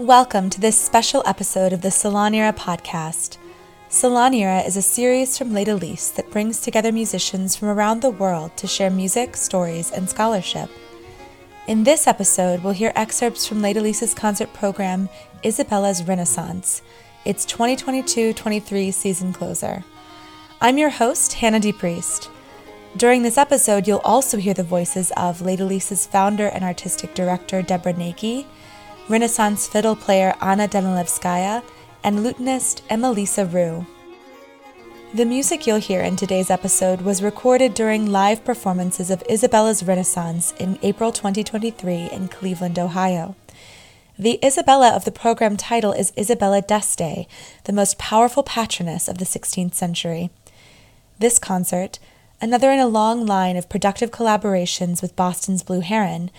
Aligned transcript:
Welcome 0.00 0.48
to 0.50 0.60
this 0.62 0.80
special 0.80 1.22
episode 1.26 1.74
of 1.74 1.82
the 1.82 1.90
Salonera 1.90 2.56
podcast. 2.56 3.36
Salonera 3.90 4.66
is 4.66 4.78
a 4.78 4.80
series 4.80 5.36
from 5.36 5.52
Les 5.52 5.66
Délices 5.66 6.14
that 6.14 6.30
brings 6.30 6.58
together 6.58 6.90
musicians 6.90 7.54
from 7.54 7.68
around 7.68 8.00
the 8.00 8.08
world 8.08 8.56
to 8.56 8.66
share 8.66 8.88
music, 8.88 9.36
stories, 9.36 9.90
and 9.90 10.08
scholarship. 10.08 10.70
In 11.66 11.84
this 11.84 12.06
episode, 12.06 12.64
we'll 12.64 12.72
hear 12.72 12.94
excerpts 12.96 13.46
from 13.46 13.60
Les 13.60 13.74
Délices' 13.74 14.16
concert 14.16 14.54
program, 14.54 15.10
Isabella's 15.44 16.02
Renaissance, 16.02 16.80
its 17.26 17.44
2022 17.44 18.32
23 18.32 18.90
season 18.90 19.34
closer. 19.34 19.84
I'm 20.62 20.78
your 20.78 20.88
host, 20.88 21.34
Hannah 21.34 21.60
DePriest. 21.60 22.30
During 22.96 23.22
this 23.22 23.36
episode, 23.36 23.86
you'll 23.86 23.98
also 23.98 24.38
hear 24.38 24.54
the 24.54 24.62
voices 24.62 25.12
of 25.18 25.42
Les 25.42 25.58
Délices' 25.58 26.08
founder 26.08 26.46
and 26.46 26.64
artistic 26.64 27.12
director, 27.12 27.60
Deborah 27.60 27.92
Nagy, 27.92 28.46
Renaissance 29.08 29.66
fiddle 29.66 29.96
player 29.96 30.34
Anna 30.40 30.68
Danilevskaya, 30.68 31.62
and 32.02 32.20
lutenist 32.20 32.82
Emma-Lisa 32.88 33.46
Roux. 33.46 33.86
The 35.12 35.24
music 35.24 35.66
you'll 35.66 35.78
hear 35.78 36.00
in 36.02 36.14
today's 36.14 36.50
episode 36.50 37.00
was 37.00 37.22
recorded 37.22 37.74
during 37.74 38.12
live 38.12 38.44
performances 38.44 39.10
of 39.10 39.24
Isabella's 39.28 39.82
Renaissance 39.82 40.54
in 40.60 40.78
April 40.82 41.10
2023 41.10 42.10
in 42.10 42.28
Cleveland, 42.28 42.78
Ohio. 42.78 43.34
The 44.16 44.38
Isabella 44.44 44.90
of 44.90 45.04
the 45.04 45.10
program 45.10 45.56
title 45.56 45.92
is 45.92 46.12
Isabella 46.16 46.62
d'Este, 46.62 47.26
the 47.64 47.72
most 47.72 47.98
powerful 47.98 48.42
patroness 48.42 49.08
of 49.08 49.18
the 49.18 49.24
16th 49.24 49.74
century. 49.74 50.30
This 51.18 51.38
concert, 51.38 51.98
another 52.40 52.70
in 52.70 52.78
a 52.78 52.86
long 52.86 53.26
line 53.26 53.56
of 53.56 53.68
productive 53.68 54.10
collaborations 54.10 55.02
with 55.02 55.16
Boston's 55.16 55.62
Blue 55.62 55.80
Heron, 55.80 56.30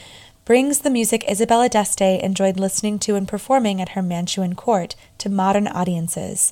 brings 0.51 0.79
the 0.79 0.89
music 0.89 1.23
Isabella 1.31 1.69
d'Este 1.69 2.21
enjoyed 2.21 2.59
listening 2.59 2.99
to 2.99 3.15
and 3.15 3.25
performing 3.25 3.79
at 3.79 3.91
her 3.95 4.01
Mantuan 4.01 4.53
court 4.53 4.97
to 5.17 5.29
modern 5.29 5.65
audiences. 5.65 6.51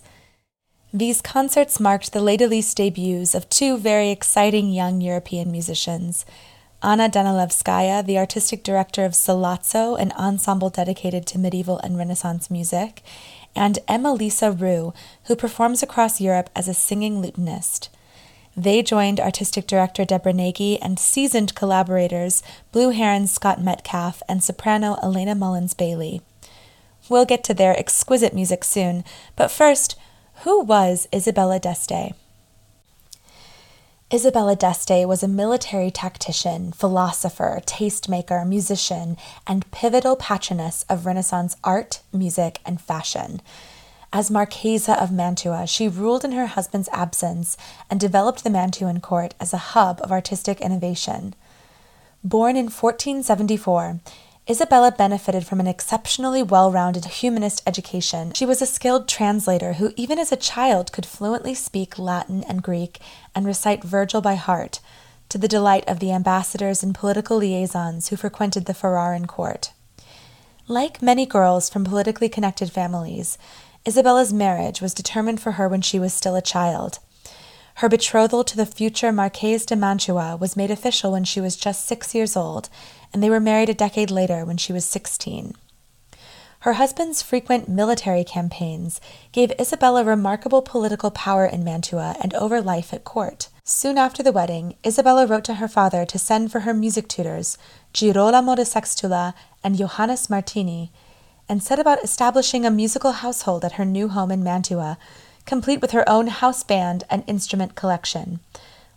These 0.93 1.21
concerts 1.21 1.81
marked 1.81 2.13
the 2.13 2.21
Les 2.21 2.41
debuts 2.73 3.35
of 3.35 3.49
two 3.49 3.77
very 3.77 4.09
exciting 4.09 4.71
young 4.71 5.01
European 5.01 5.51
musicians. 5.51 6.25
Anna 6.81 7.09
Danilevskaya, 7.09 8.05
the 8.05 8.17
artistic 8.17 8.63
director 8.63 9.03
of 9.03 9.11
Sollazzo, 9.11 9.99
an 9.99 10.13
ensemble 10.13 10.69
dedicated 10.69 11.25
to 11.25 11.37
medieval 11.37 11.77
and 11.79 11.97
Renaissance 11.97 12.49
music, 12.49 13.03
and 13.53 13.79
Emma 13.85 14.13
Lisa 14.13 14.49
Roux, 14.49 14.93
who 15.25 15.35
performs 15.35 15.83
across 15.83 16.21
Europe 16.21 16.49
as 16.55 16.69
a 16.69 16.73
singing 16.73 17.21
lutenist. 17.21 17.89
They 18.59 18.83
joined 18.83 19.21
artistic 19.21 19.67
director 19.67 20.03
Deborah 20.03 20.33
Nagy 20.33 20.81
and 20.81 20.99
seasoned 20.99 21.55
collaborators 21.55 22.43
Blue 22.73 22.89
Heron 22.89 23.25
Scott 23.25 23.61
Metcalf 23.61 24.21
and 24.27 24.43
soprano 24.43 24.97
Elena 25.01 25.33
Mullins 25.33 25.73
Bailey. 25.73 26.21
We'll 27.07 27.23
get 27.23 27.41
to 27.45 27.53
their 27.53 27.79
exquisite 27.79 28.33
music 28.33 28.65
soon, 28.65 29.05
but 29.37 29.49
first, 29.49 29.97
who 30.43 30.59
was 30.59 31.07
Isabella 31.15 31.57
d'Este? 31.57 32.13
Isabella 34.13 34.57
d'Este 34.57 35.07
was 35.07 35.23
a 35.23 35.29
military 35.29 35.89
tactician, 35.89 36.73
philosopher, 36.73 37.61
tastemaker, 37.65 38.45
musician, 38.45 39.15
and 39.47 39.71
pivotal 39.71 40.17
patroness 40.17 40.83
of 40.89 41.05
Renaissance 41.05 41.55
art, 41.63 42.01
music, 42.11 42.59
and 42.65 42.81
fashion. 42.81 43.39
As 44.11 44.31
Marchesa 44.31 44.99
of 45.01 45.11
Mantua, 45.11 45.67
she 45.67 45.87
ruled 45.87 46.25
in 46.25 46.31
her 46.31 46.47
husband's 46.47 46.89
absence 46.91 47.57
and 47.91 47.99
developed 47.99 48.43
the 48.43 48.49
Mantuan 48.49 49.01
court 49.01 49.35
as 49.39 49.53
a 49.53 49.57
hub 49.57 49.99
of 50.03 50.11
artistic 50.11 50.59
innovation. 50.61 51.35
Born 52.23 52.55
in 52.55 52.65
1474, 52.65 53.99
Isabella 54.49 54.91
benefited 54.91 55.45
from 55.45 55.59
an 55.59 55.67
exceptionally 55.67 56.41
well 56.41 56.71
rounded 56.71 57.05
humanist 57.05 57.61
education. 57.67 58.33
She 58.33 58.47
was 58.47 58.63
a 58.63 58.65
skilled 58.65 59.07
translator 59.07 59.73
who, 59.73 59.93
even 59.95 60.17
as 60.17 60.31
a 60.31 60.37
child, 60.37 60.91
could 60.91 61.05
fluently 61.05 61.53
speak 61.53 61.99
Latin 61.99 62.43
and 62.45 62.63
Greek 62.63 62.99
and 63.35 63.45
recite 63.45 63.83
Virgil 63.83 64.21
by 64.21 64.33
heart, 64.33 64.79
to 65.29 65.37
the 65.37 65.47
delight 65.47 65.87
of 65.87 65.99
the 65.99 66.11
ambassadors 66.11 66.81
and 66.81 66.95
political 66.95 67.37
liaisons 67.37 68.07
who 68.07 68.15
frequented 68.15 68.65
the 68.65 68.73
Ferraran 68.73 69.27
court. 69.27 69.71
Like 70.67 71.03
many 71.03 71.27
girls 71.27 71.69
from 71.69 71.85
politically 71.85 72.27
connected 72.27 72.71
families, 72.71 73.37
Isabella's 73.89 74.31
marriage 74.31 74.81
was 74.81 74.93
determined 74.93 75.41
for 75.41 75.53
her 75.53 75.67
when 75.67 75.81
she 75.81 75.97
was 75.97 76.13
still 76.13 76.35
a 76.35 76.43
child. 76.43 76.99
Her 77.77 77.89
betrothal 77.89 78.43
to 78.43 78.55
the 78.55 78.67
future 78.67 79.11
Marquise 79.11 79.65
de 79.65 79.75
Mantua 79.75 80.35
was 80.35 80.55
made 80.55 80.69
official 80.69 81.13
when 81.13 81.23
she 81.23 81.41
was 81.41 81.55
just 81.55 81.87
six 81.87 82.13
years 82.13 82.37
old, 82.37 82.69
and 83.11 83.23
they 83.23 83.31
were 83.31 83.39
married 83.39 83.67
a 83.67 83.73
decade 83.73 84.11
later 84.11 84.45
when 84.45 84.57
she 84.57 84.71
was 84.71 84.85
16. 84.85 85.55
Her 86.59 86.73
husband's 86.73 87.23
frequent 87.23 87.67
military 87.67 88.23
campaigns 88.23 89.01
gave 89.31 89.59
Isabella 89.59 90.03
remarkable 90.03 90.61
political 90.61 91.09
power 91.09 91.47
in 91.47 91.63
Mantua 91.63 92.15
and 92.21 92.31
over 92.35 92.61
life 92.61 92.93
at 92.93 93.03
court. 93.03 93.49
Soon 93.63 93.97
after 93.97 94.21
the 94.21 94.31
wedding, 94.31 94.75
Isabella 94.85 95.25
wrote 95.25 95.45
to 95.45 95.55
her 95.55 95.67
father 95.67 96.05
to 96.05 96.19
send 96.19 96.51
for 96.51 96.59
her 96.59 96.75
music 96.75 97.07
tutors, 97.07 97.57
Girolamo 97.93 98.53
de 98.53 98.65
Sestola 98.65 99.33
and 99.63 99.79
Johannes 99.79 100.29
Martini, 100.29 100.91
and 101.49 101.63
set 101.63 101.79
about 101.79 102.03
establishing 102.03 102.65
a 102.65 102.71
musical 102.71 103.11
household 103.11 103.65
at 103.65 103.73
her 103.73 103.83
new 103.83 104.07
home 104.07 104.31
in 104.31 104.43
Mantua, 104.43 104.99
complete 105.47 105.81
with 105.81 105.91
her 105.91 106.07
own 106.07 106.27
house 106.27 106.63
band 106.63 107.03
and 107.09 107.23
instrument 107.25 107.73
collection. 107.73 108.39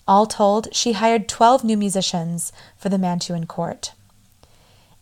All 0.07 0.27
told, 0.27 0.75
she 0.75 0.93
hired 0.93 1.29
12 1.29 1.65
new 1.65 1.79
musicians 1.79 2.53
for 2.77 2.91
the 2.91 2.99
Mantuan 2.99 3.47
court. 3.47 3.93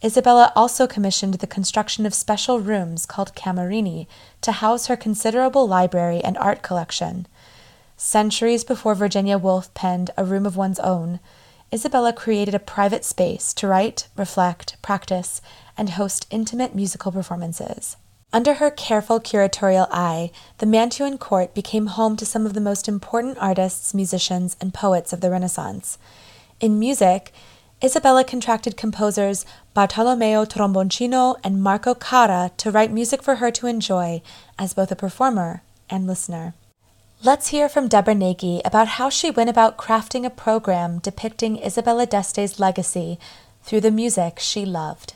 Isabella 0.02 0.52
also 0.54 0.86
commissioned 0.86 1.34
the 1.34 1.46
construction 1.46 2.06
of 2.06 2.14
special 2.14 2.60
rooms 2.60 3.04
called 3.04 3.34
camerini 3.34 4.06
to 4.40 4.52
house 4.52 4.86
her 4.86 4.96
considerable 4.96 5.66
library 5.66 6.22
and 6.22 6.38
art 6.38 6.62
collection. 6.62 7.26
Centuries 7.96 8.64
before 8.64 8.94
Virginia 8.94 9.36
Woolf 9.36 9.74
penned 9.74 10.10
A 10.16 10.24
Room 10.24 10.46
of 10.46 10.56
One's 10.56 10.78
Own, 10.78 11.20
Isabella 11.72 12.12
created 12.12 12.54
a 12.54 12.58
private 12.58 13.04
space 13.04 13.52
to 13.54 13.68
write, 13.68 14.08
reflect, 14.16 14.76
practice, 14.82 15.42
and 15.80 15.90
host 15.90 16.26
intimate 16.30 16.74
musical 16.74 17.10
performances. 17.10 17.96
Under 18.32 18.54
her 18.54 18.70
careful 18.70 19.18
curatorial 19.18 19.88
eye, 19.90 20.30
the 20.58 20.66
Mantuan 20.66 21.18
court 21.18 21.54
became 21.54 21.86
home 21.86 22.16
to 22.16 22.26
some 22.26 22.46
of 22.46 22.52
the 22.54 22.60
most 22.60 22.86
important 22.86 23.38
artists, 23.40 23.92
musicians, 23.92 24.56
and 24.60 24.72
poets 24.72 25.12
of 25.12 25.20
the 25.20 25.30
Renaissance. 25.30 25.98
In 26.60 26.78
music, 26.78 27.32
Isabella 27.82 28.24
contracted 28.24 28.76
composers 28.76 29.46
Bartolomeo 29.74 30.44
Tromboncino 30.44 31.36
and 31.42 31.62
Marco 31.62 31.94
Cara 31.94 32.52
to 32.58 32.70
write 32.70 32.92
music 32.92 33.22
for 33.22 33.36
her 33.36 33.50
to 33.50 33.66
enjoy 33.66 34.20
as 34.58 34.74
both 34.74 34.92
a 34.92 34.96
performer 34.96 35.62
and 35.88 36.06
listener. 36.06 36.52
Let's 37.24 37.48
hear 37.48 37.68
from 37.68 37.88
Deborah 37.88 38.14
Nagy 38.14 38.60
about 38.64 38.88
how 38.88 39.08
she 39.08 39.30
went 39.30 39.50
about 39.50 39.78
crafting 39.78 40.26
a 40.26 40.30
program 40.30 40.98
depicting 40.98 41.56
Isabella 41.56 42.04
d'Este's 42.04 42.60
legacy 42.60 43.18
through 43.62 43.80
the 43.80 43.90
music 43.90 44.38
she 44.38 44.64
loved. 44.64 45.14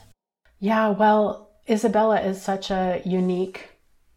Yeah, 0.58 0.90
well, 0.90 1.50
Isabella 1.68 2.20
is 2.20 2.40
such 2.40 2.70
a 2.70 3.02
unique 3.04 3.70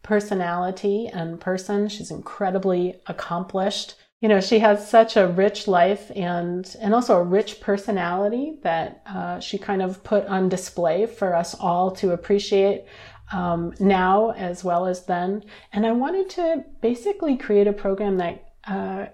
personality 0.03 1.07
and 1.07 1.39
person. 1.39 1.89
She's 1.89 2.11
incredibly 2.11 2.95
accomplished. 3.07 3.95
You 4.21 4.29
know, 4.29 4.41
she 4.41 4.59
has 4.59 4.89
such 4.89 5.15
a 5.15 5.27
rich 5.27 5.67
life 5.67 6.11
and 6.15 6.75
and 6.81 6.93
also 6.93 7.17
a 7.17 7.23
rich 7.23 7.61
personality 7.61 8.59
that 8.63 9.03
uh, 9.05 9.39
she 9.39 9.57
kind 9.57 9.81
of 9.81 10.03
put 10.03 10.25
on 10.25 10.49
display 10.49 11.05
for 11.05 11.35
us 11.35 11.53
all 11.53 11.91
to 11.91 12.11
appreciate 12.11 12.85
um, 13.31 13.73
now 13.79 14.31
as 14.31 14.63
well 14.63 14.87
as 14.87 15.05
then. 15.05 15.43
And 15.73 15.85
I 15.85 15.91
wanted 15.91 16.29
to 16.31 16.63
basically 16.81 17.37
create 17.37 17.67
a 17.67 17.73
program 17.73 18.17
that 18.17 18.53
uh, 18.67 19.07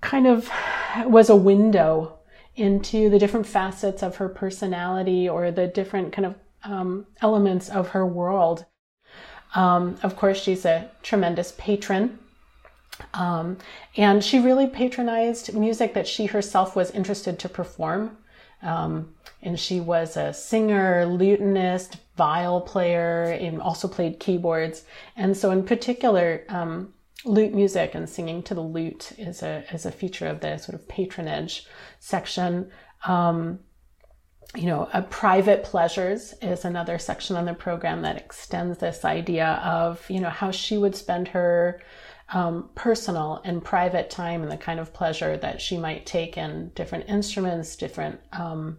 kind 0.00 0.26
of 0.26 0.48
was 1.04 1.28
a 1.28 1.36
window 1.36 2.17
into 2.58 3.08
the 3.08 3.18
different 3.18 3.46
facets 3.46 4.02
of 4.02 4.16
her 4.16 4.28
personality 4.28 5.28
or 5.28 5.50
the 5.50 5.66
different 5.66 6.12
kind 6.12 6.26
of 6.26 6.34
um, 6.64 7.06
elements 7.22 7.68
of 7.68 7.88
her 7.88 8.04
world. 8.04 8.64
Um, 9.54 9.96
of 10.02 10.16
course, 10.16 10.40
she's 10.40 10.64
a 10.64 10.90
tremendous 11.02 11.54
patron. 11.56 12.18
Um, 13.14 13.58
and 13.96 14.22
she 14.24 14.40
really 14.40 14.66
patronized 14.66 15.54
music 15.54 15.94
that 15.94 16.08
she 16.08 16.26
herself 16.26 16.74
was 16.74 16.90
interested 16.90 17.38
to 17.38 17.48
perform. 17.48 18.18
Um, 18.62 19.14
and 19.40 19.58
she 19.58 19.78
was 19.80 20.16
a 20.16 20.32
singer, 20.32 21.06
lutenist, 21.06 21.98
viol 22.16 22.60
player, 22.60 23.24
and 23.40 23.62
also 23.62 23.86
played 23.86 24.18
keyboards. 24.18 24.82
And 25.16 25.36
so, 25.36 25.52
in 25.52 25.62
particular, 25.62 26.42
um, 26.48 26.92
lute 27.24 27.52
music 27.52 27.94
and 27.94 28.08
singing 28.08 28.42
to 28.44 28.54
the 28.54 28.60
lute 28.60 29.12
is 29.18 29.42
a 29.42 29.64
is 29.72 29.86
a 29.86 29.92
feature 29.92 30.26
of 30.26 30.40
the 30.40 30.58
sort 30.58 30.74
of 30.74 30.88
patronage 30.88 31.66
section. 31.98 32.70
Um, 33.04 33.60
you 34.54 34.66
know, 34.66 34.88
a 34.94 35.02
private 35.02 35.62
pleasures 35.62 36.34
is 36.40 36.64
another 36.64 36.98
section 36.98 37.36
on 37.36 37.44
the 37.44 37.54
program 37.54 38.02
that 38.02 38.16
extends 38.16 38.78
this 38.78 39.04
idea 39.04 39.60
of, 39.62 40.08
you 40.08 40.20
know, 40.20 40.30
how 40.30 40.50
she 40.50 40.78
would 40.78 40.96
spend 40.96 41.28
her 41.28 41.82
um, 42.30 42.70
personal 42.74 43.42
and 43.44 43.62
private 43.62 44.08
time 44.08 44.42
and 44.42 44.50
the 44.50 44.56
kind 44.56 44.80
of 44.80 44.94
pleasure 44.94 45.36
that 45.36 45.60
she 45.60 45.76
might 45.76 46.06
take 46.06 46.38
in 46.38 46.70
different 46.74 47.08
instruments, 47.08 47.76
different 47.76 48.20
um, 48.32 48.78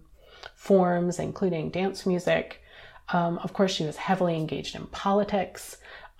forms, 0.55 1.19
including 1.19 1.69
dance 1.69 2.05
music. 2.05 2.61
Um, 3.09 3.37
of 3.39 3.53
course, 3.53 3.71
she 3.71 3.85
was 3.85 3.97
heavily 3.97 4.35
engaged 4.35 4.75
in 4.75 4.87
politics. 4.87 5.77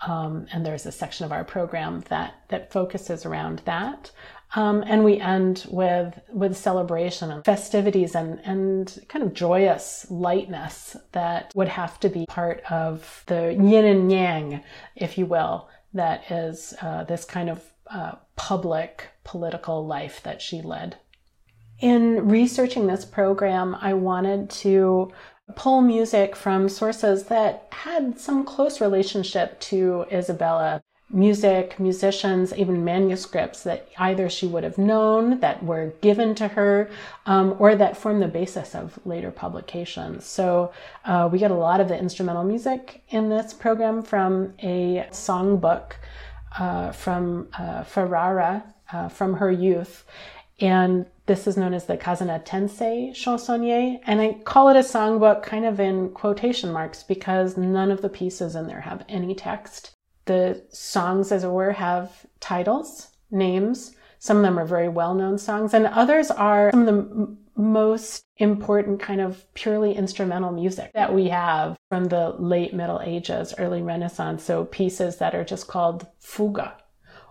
Um, 0.07 0.47
and 0.51 0.65
there's 0.65 0.85
a 0.85 0.91
section 0.91 1.25
of 1.25 1.31
our 1.31 1.43
program 1.43 2.03
that 2.09 2.35
that 2.49 2.71
focuses 2.71 3.25
around 3.25 3.61
that. 3.65 4.11
Um, 4.55 4.83
and 4.87 5.03
we 5.03 5.19
end 5.19 5.65
with 5.69 6.19
with 6.29 6.57
celebration 6.57 7.31
and 7.31 7.45
festivities 7.45 8.15
and 8.15 8.39
and 8.43 8.97
kind 9.07 9.23
of 9.23 9.33
joyous 9.33 10.09
lightness 10.09 10.95
that 11.11 11.51
would 11.55 11.67
have 11.67 11.99
to 11.99 12.09
be 12.09 12.25
part 12.25 12.61
of 12.69 13.23
the 13.27 13.53
yin 13.53 13.85
and 13.85 14.11
yang, 14.11 14.63
if 14.95 15.17
you 15.17 15.25
will, 15.25 15.69
that 15.93 16.31
is 16.31 16.73
uh, 16.81 17.03
this 17.03 17.25
kind 17.25 17.49
of 17.49 17.63
uh, 17.91 18.13
public 18.35 19.07
political 19.23 19.85
life 19.85 20.21
that 20.23 20.41
she 20.41 20.61
led. 20.61 20.97
In 21.79 22.27
researching 22.27 22.87
this 22.87 23.05
program, 23.05 23.75
I 23.79 23.93
wanted 23.93 24.49
to 24.49 25.11
pull 25.55 25.81
music 25.81 26.35
from 26.35 26.69
sources 26.69 27.25
that 27.25 27.67
had 27.71 28.19
some 28.19 28.43
close 28.43 28.81
relationship 28.81 29.59
to 29.61 30.05
Isabella. 30.11 30.81
Music, 31.11 31.79
musicians, 31.79 32.53
even 32.53 32.85
manuscripts 32.85 33.63
that 33.63 33.87
either 33.97 34.29
she 34.29 34.45
would 34.45 34.63
have 34.63 34.77
known, 34.77 35.39
that 35.39 35.63
were 35.63 35.91
given 36.01 36.35
to 36.35 36.47
her, 36.49 36.87
um, 37.25 37.55
or 37.57 37.75
that 37.75 37.97
form 37.97 38.19
the 38.19 38.27
basis 38.27 38.75
of 38.75 38.99
later 39.05 39.31
publications. 39.31 40.23
So 40.25 40.71
uh, 41.05 41.27
we 41.31 41.39
get 41.39 41.49
a 41.49 41.55
lot 41.55 41.79
of 41.79 41.87
the 41.87 41.97
instrumental 41.97 42.43
music 42.43 43.01
in 43.09 43.29
this 43.29 43.53
program 43.53 44.03
from 44.03 44.53
a 44.59 45.07
songbook 45.09 45.93
uh, 46.57 46.91
from 46.91 47.47
uh, 47.57 47.83
Ferrara 47.83 48.63
uh, 48.91 49.09
from 49.09 49.33
her 49.35 49.51
youth. 49.51 50.05
And 50.59 51.05
this 51.29 51.45
is 51.45 51.57
known 51.57 51.75
as 51.75 51.85
the 51.85 51.95
Casanatense 51.95 53.11
chansonnier. 53.11 53.99
And 54.07 54.19
I 54.19 54.33
call 54.45 54.69
it 54.69 54.75
a 54.75 54.79
songbook 54.79 55.43
kind 55.43 55.63
of 55.63 55.79
in 55.79 56.09
quotation 56.09 56.73
marks 56.73 57.03
because 57.03 57.55
none 57.55 57.91
of 57.91 58.01
the 58.01 58.09
pieces 58.09 58.55
in 58.55 58.65
there 58.65 58.81
have 58.81 59.05
any 59.07 59.35
text. 59.35 59.91
The 60.25 60.65
songs, 60.69 61.31
as 61.31 61.43
it 61.43 61.51
were, 61.51 61.71
have 61.71 62.25
titles, 62.39 63.09
names. 63.29 63.95
Some 64.17 64.37
of 64.37 64.43
them 64.43 64.57
are 64.57 64.65
very 64.65 64.89
well 64.89 65.13
known 65.13 65.37
songs, 65.37 65.75
and 65.75 65.85
others 65.85 66.31
are 66.31 66.71
some 66.71 66.81
of 66.81 66.85
the 66.87 66.93
m- 66.93 67.37
most 67.55 68.23
important 68.37 68.99
kind 68.99 69.21
of 69.21 69.45
purely 69.53 69.93
instrumental 69.93 70.51
music 70.51 70.91
that 70.93 71.13
we 71.13 71.27
have 71.27 71.77
from 71.89 72.05
the 72.05 72.29
late 72.39 72.73
Middle 72.73 73.01
Ages, 73.01 73.53
early 73.59 73.83
Renaissance. 73.83 74.43
So 74.43 74.65
pieces 74.65 75.17
that 75.17 75.35
are 75.35 75.45
just 75.45 75.67
called 75.67 76.07
fuga 76.19 76.75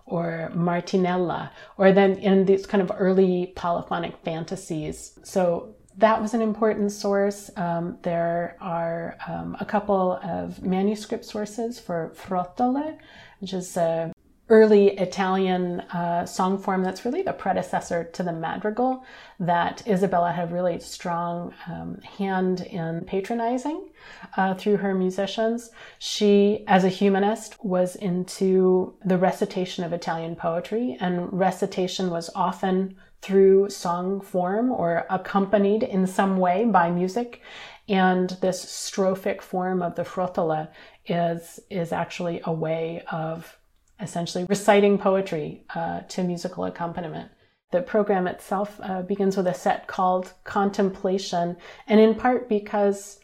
or 0.09 0.51
Martinella, 0.55 1.51
or 1.77 1.91
then 1.91 2.17
in 2.17 2.45
these 2.45 2.65
kind 2.65 2.81
of 2.81 2.91
early 2.97 3.53
polyphonic 3.55 4.17
fantasies. 4.23 5.17
So 5.23 5.75
that 5.97 6.21
was 6.21 6.33
an 6.33 6.41
important 6.41 6.91
source. 6.91 7.49
Um, 7.55 7.97
there 8.03 8.57
are 8.61 9.17
um, 9.27 9.57
a 9.59 9.65
couple 9.65 10.19
of 10.23 10.61
manuscript 10.63 11.25
sources 11.25 11.79
for 11.79 12.13
Frottole, 12.15 12.97
which 13.39 13.53
is 13.53 13.77
a 13.77 14.11
early 14.49 14.97
Italian 14.97 15.81
uh, 15.91 16.25
song 16.25 16.57
form 16.57 16.83
that's 16.83 17.05
really 17.05 17.21
the 17.21 17.33
predecessor 17.33 18.03
to 18.03 18.23
the 18.23 18.33
madrigal 18.33 19.03
that 19.39 19.83
Isabella 19.87 20.31
had 20.31 20.49
a 20.49 20.53
really 20.53 20.79
strong 20.79 21.53
um, 21.67 21.99
hand 22.01 22.61
in 22.61 23.01
patronizing 23.05 23.89
uh, 24.37 24.55
through 24.55 24.77
her 24.77 24.95
musicians. 24.95 25.69
She, 25.99 26.63
as 26.67 26.83
a 26.83 26.89
humanist, 26.89 27.63
was 27.63 27.95
into 27.95 28.95
the 29.05 29.17
recitation 29.17 29.83
of 29.83 29.93
Italian 29.93 30.35
poetry, 30.35 30.97
and 30.99 31.31
recitation 31.31 32.09
was 32.09 32.31
often 32.33 32.95
through 33.21 33.69
song 33.69 34.21
form 34.21 34.71
or 34.71 35.05
accompanied 35.09 35.83
in 35.83 36.07
some 36.07 36.37
way 36.37 36.65
by 36.65 36.89
music. 36.89 37.41
And 37.87 38.29
this 38.41 38.65
strophic 38.65 39.41
form 39.41 39.81
of 39.81 39.95
the 39.95 40.03
frottole 40.03 40.69
is, 41.05 41.59
is 41.69 41.91
actually 41.91 42.41
a 42.45 42.53
way 42.53 43.03
of 43.11 43.58
essentially 44.01 44.45
reciting 44.45 44.97
poetry 44.97 45.65
uh, 45.75 46.01
to 46.01 46.23
musical 46.23 46.65
accompaniment. 46.65 47.31
The 47.71 47.81
program 47.81 48.27
itself 48.27 48.79
uh, 48.81 49.03
begins 49.03 49.37
with 49.37 49.47
a 49.47 49.53
set 49.53 49.87
called 49.87 50.33
Contemplation, 50.43 51.57
and 51.87 51.99
in 51.99 52.15
part 52.15 52.49
because 52.49 53.19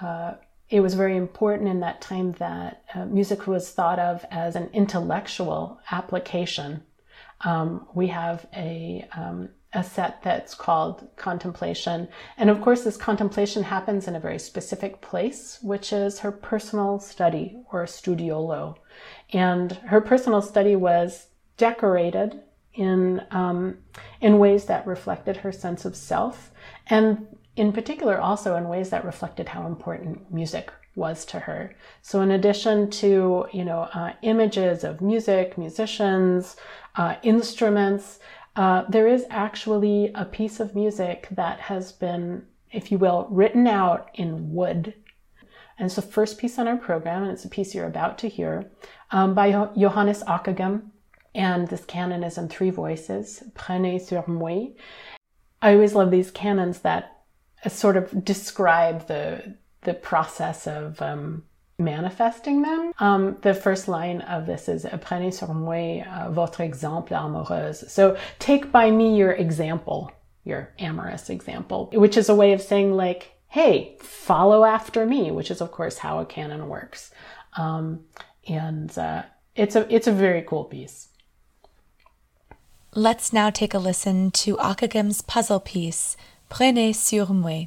uh, 0.00 0.34
it 0.68 0.80
was 0.80 0.94
very 0.94 1.16
important 1.16 1.68
in 1.68 1.80
that 1.80 2.00
time 2.00 2.32
that 2.32 2.82
uh, 2.94 3.04
music 3.04 3.46
was 3.46 3.70
thought 3.70 3.98
of 3.98 4.24
as 4.30 4.56
an 4.56 4.70
intellectual 4.72 5.78
application. 5.90 6.82
Um, 7.42 7.86
we 7.94 8.08
have 8.08 8.46
a 8.56 9.06
um, 9.16 9.50
a 9.74 9.82
set 9.82 10.22
that's 10.22 10.54
called 10.54 11.08
contemplation. 11.16 12.08
And 12.36 12.48
of 12.48 12.60
course, 12.60 12.84
this 12.84 12.96
contemplation 12.96 13.64
happens 13.64 14.06
in 14.06 14.14
a 14.14 14.20
very 14.20 14.38
specific 14.38 15.00
place, 15.00 15.58
which 15.62 15.92
is 15.92 16.20
her 16.20 16.30
personal 16.30 17.00
study 17.00 17.58
or 17.72 17.84
studiolo. 17.84 18.76
And 19.32 19.72
her 19.72 20.00
personal 20.00 20.42
study 20.42 20.76
was 20.76 21.28
decorated 21.56 22.40
in, 22.74 23.22
um, 23.30 23.78
in 24.20 24.38
ways 24.38 24.64
that 24.66 24.86
reflected 24.86 25.38
her 25.38 25.52
sense 25.52 25.84
of 25.84 25.96
self, 25.96 26.50
and 26.88 27.26
in 27.56 27.72
particular, 27.72 28.20
also 28.20 28.56
in 28.56 28.68
ways 28.68 28.90
that 28.90 29.04
reflected 29.04 29.48
how 29.48 29.66
important 29.66 30.32
music 30.32 30.72
was 30.96 31.24
to 31.26 31.40
her. 31.40 31.74
So, 32.02 32.20
in 32.20 32.30
addition 32.30 32.90
to 32.90 33.46
you 33.52 33.64
know 33.64 33.88
uh, 33.94 34.12
images 34.22 34.84
of 34.84 35.00
music, 35.00 35.56
musicians, 35.58 36.56
uh, 36.96 37.16
instruments, 37.22 38.18
uh, 38.56 38.84
there 38.88 39.08
is 39.08 39.26
actually 39.30 40.12
a 40.14 40.24
piece 40.24 40.60
of 40.60 40.74
music 40.74 41.28
that 41.30 41.60
has 41.60 41.92
been, 41.92 42.46
if 42.72 42.92
you 42.92 42.98
will, 42.98 43.26
written 43.30 43.66
out 43.66 44.10
in 44.14 44.52
wood. 44.52 44.94
And 45.76 45.86
it's 45.86 45.96
the 45.96 46.02
first 46.02 46.38
piece 46.38 46.58
on 46.58 46.68
our 46.68 46.76
program, 46.76 47.24
and 47.24 47.32
it's 47.32 47.44
a 47.44 47.48
piece 47.48 47.74
you're 47.74 47.86
about 47.86 48.16
to 48.18 48.28
hear 48.28 48.70
um, 49.14 49.32
by 49.32 49.52
Johannes 49.78 50.22
Ockeghem. 50.24 50.82
And 51.34 51.68
this 51.68 51.84
canon 51.84 52.22
is 52.22 52.36
in 52.36 52.48
three 52.48 52.70
voices, 52.70 53.42
Prenez 53.54 54.08
sur 54.08 54.24
moi. 54.26 54.68
I 55.62 55.72
always 55.72 55.94
love 55.94 56.10
these 56.10 56.30
canons 56.30 56.80
that 56.80 57.22
uh, 57.64 57.68
sort 57.70 57.96
of 57.96 58.24
describe 58.24 59.06
the, 59.06 59.56
the 59.82 59.94
process 59.94 60.66
of 60.66 61.00
um, 61.00 61.44
manifesting 61.78 62.62
them. 62.62 62.92
Um, 62.98 63.38
the 63.42 63.54
first 63.54 63.88
line 63.88 64.20
of 64.22 64.46
this 64.46 64.68
is 64.68 64.84
Prenez 64.84 65.34
sur 65.34 65.54
moi 65.54 66.02
uh, 66.02 66.30
votre 66.30 66.62
exemple 66.62 67.16
amoureuse. 67.16 67.88
So 67.90 68.16
take 68.38 68.70
by 68.70 68.90
me 68.90 69.16
your 69.16 69.32
example, 69.32 70.12
your 70.44 70.72
amorous 70.78 71.30
example, 71.30 71.90
which 71.92 72.16
is 72.16 72.28
a 72.28 72.34
way 72.34 72.52
of 72.52 72.60
saying 72.60 72.92
like, 72.92 73.32
hey, 73.48 73.96
follow 74.00 74.64
after 74.64 75.06
me, 75.06 75.30
which 75.30 75.50
is 75.50 75.60
of 75.60 75.70
course 75.70 75.98
how 75.98 76.18
a 76.18 76.26
canon 76.26 76.68
works. 76.68 77.12
Um, 77.56 78.00
and 78.46 78.96
uh, 78.98 79.22
it's 79.54 79.76
a 79.76 79.86
it's 79.94 80.06
a 80.06 80.12
very 80.12 80.42
cool 80.42 80.64
piece. 80.64 81.08
Let's 82.94 83.32
now 83.32 83.50
take 83.50 83.74
a 83.74 83.78
listen 83.78 84.30
to 84.32 84.56
Ockeghem's 84.56 85.20
puzzle 85.22 85.60
piece, 85.60 86.16
Prenez 86.48 86.94
sur 86.94 87.26
moi. 87.26 87.66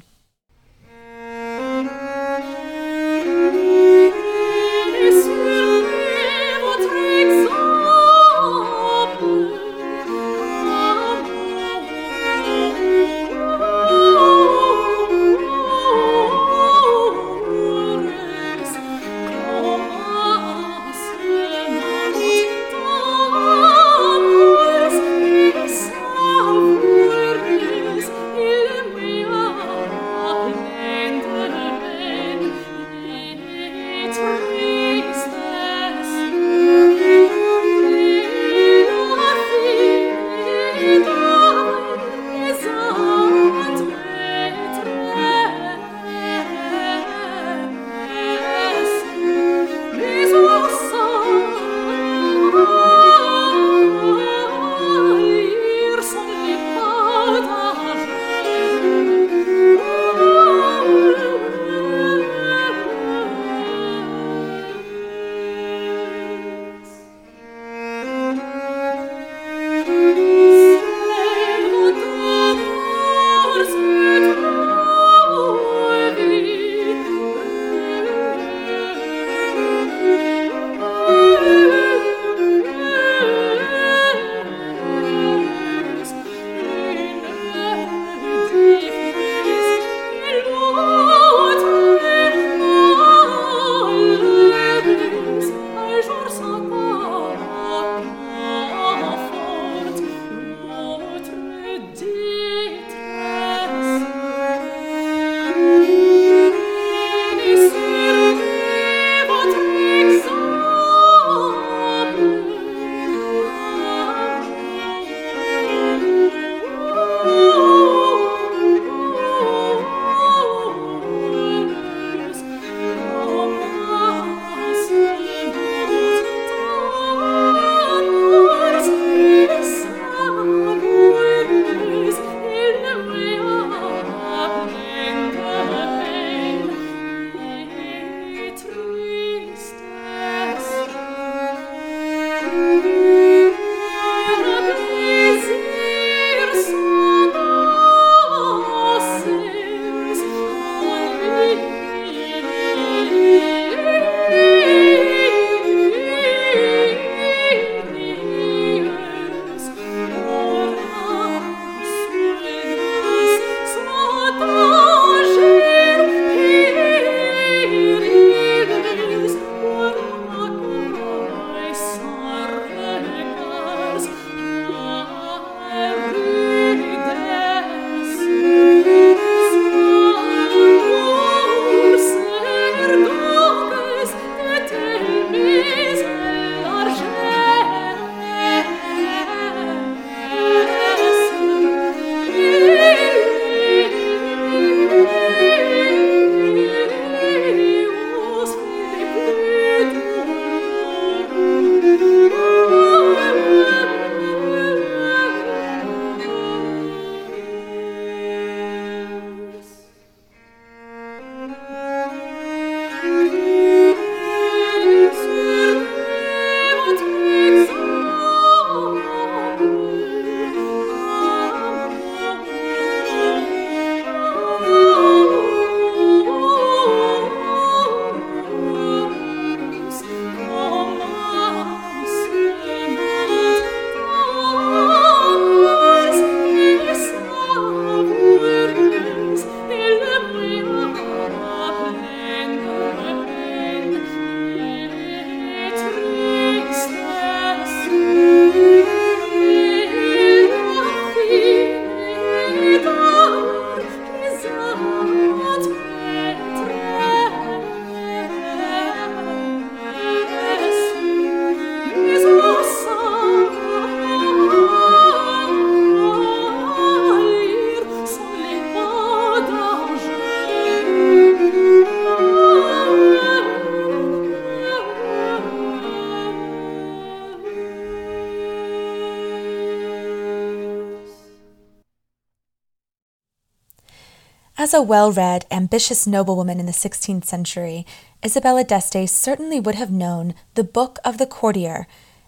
As 284.60 284.74
a 284.74 284.82
well 284.82 285.12
read, 285.12 285.46
ambitious 285.52 286.04
noblewoman 286.04 286.58
in 286.58 286.66
the 286.66 286.72
16th 286.72 287.24
century, 287.24 287.86
Isabella 288.24 288.64
d'Este 288.64 289.08
certainly 289.08 289.60
would 289.60 289.76
have 289.76 289.92
known 289.92 290.34
the 290.56 290.64
Book 290.64 290.98
of 291.04 291.16
the 291.16 291.26
Courtier, 291.26 291.86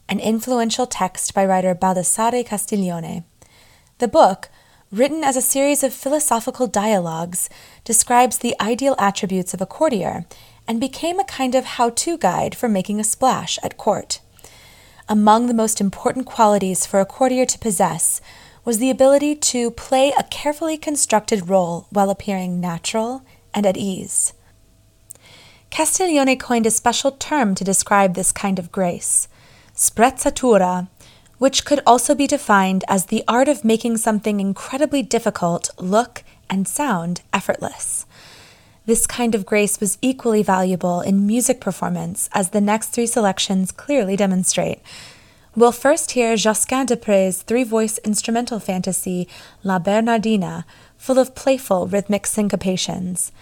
an 0.08 0.20
influential 0.20 0.86
text 0.86 1.34
by 1.34 1.44
writer 1.44 1.74
Baldassare 1.74 2.46
Castiglione. 2.46 3.24
The 3.98 4.06
book, 4.06 4.48
written 4.92 5.24
as 5.24 5.36
a 5.36 5.42
series 5.42 5.82
of 5.82 5.92
philosophical 5.92 6.68
dialogues, 6.68 7.50
describes 7.82 8.38
the 8.38 8.54
ideal 8.60 8.94
attributes 8.96 9.52
of 9.52 9.60
a 9.60 9.66
courtier 9.66 10.24
and 10.68 10.78
became 10.78 11.18
a 11.18 11.24
kind 11.24 11.56
of 11.56 11.64
how 11.64 11.90
to 11.90 12.16
guide 12.16 12.54
for 12.54 12.68
making 12.68 13.00
a 13.00 13.04
splash 13.04 13.58
at 13.64 13.76
court. 13.76 14.20
Among 15.08 15.48
the 15.48 15.52
most 15.52 15.80
important 15.80 16.26
qualities 16.26 16.86
for 16.86 17.00
a 17.00 17.04
courtier 17.04 17.44
to 17.44 17.58
possess 17.58 18.20
was 18.64 18.78
the 18.78 18.90
ability 18.90 19.34
to 19.34 19.70
play 19.70 20.12
a 20.18 20.24
carefully 20.24 20.76
constructed 20.76 21.48
role 21.48 21.86
while 21.90 22.10
appearing 22.10 22.60
natural 22.60 23.22
and 23.54 23.66
at 23.66 23.76
ease. 23.76 24.32
Castiglione 25.70 26.36
coined 26.36 26.66
a 26.66 26.70
special 26.70 27.12
term 27.12 27.54
to 27.54 27.64
describe 27.64 28.14
this 28.14 28.32
kind 28.32 28.58
of 28.58 28.72
grace, 28.72 29.28
sprezzatura, 29.74 30.88
which 31.38 31.64
could 31.64 31.80
also 31.86 32.14
be 32.14 32.26
defined 32.26 32.84
as 32.88 33.06
the 33.06 33.24
art 33.26 33.48
of 33.48 33.64
making 33.64 33.96
something 33.96 34.40
incredibly 34.40 35.02
difficult 35.02 35.70
look 35.78 36.22
and 36.50 36.68
sound 36.68 37.22
effortless. 37.32 38.04
This 38.84 39.06
kind 39.06 39.34
of 39.34 39.46
grace 39.46 39.78
was 39.78 39.96
equally 40.02 40.42
valuable 40.42 41.00
in 41.00 41.26
music 41.26 41.60
performance, 41.60 42.28
as 42.32 42.50
the 42.50 42.60
next 42.60 42.88
three 42.88 43.06
selections 43.06 43.70
clearly 43.70 44.16
demonstrate. 44.16 44.80
We'll 45.56 45.72
first 45.72 46.12
hear 46.12 46.36
Josquin 46.36 46.86
des 46.86 46.96
Prez' 46.96 47.42
three 47.42 47.64
voice 47.64 47.98
instrumental 48.04 48.60
fantasy, 48.60 49.26
La 49.64 49.80
Bernardina, 49.80 50.64
full 50.96 51.18
of 51.18 51.34
playful 51.34 51.88
rhythmic 51.88 52.22
syncopations. 52.22 53.32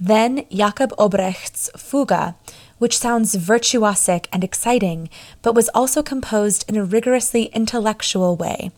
Then 0.00 0.46
Jakob 0.50 0.94
Obrecht's 0.98 1.68
Fuga, 1.76 2.34
which 2.78 2.96
sounds 2.96 3.36
virtuosic 3.36 4.24
and 4.32 4.42
exciting, 4.42 5.10
but 5.42 5.54
was 5.54 5.68
also 5.74 6.02
composed 6.02 6.64
in 6.66 6.76
a 6.76 6.84
rigorously 6.84 7.50
intellectual 7.52 8.36
way. 8.36 8.70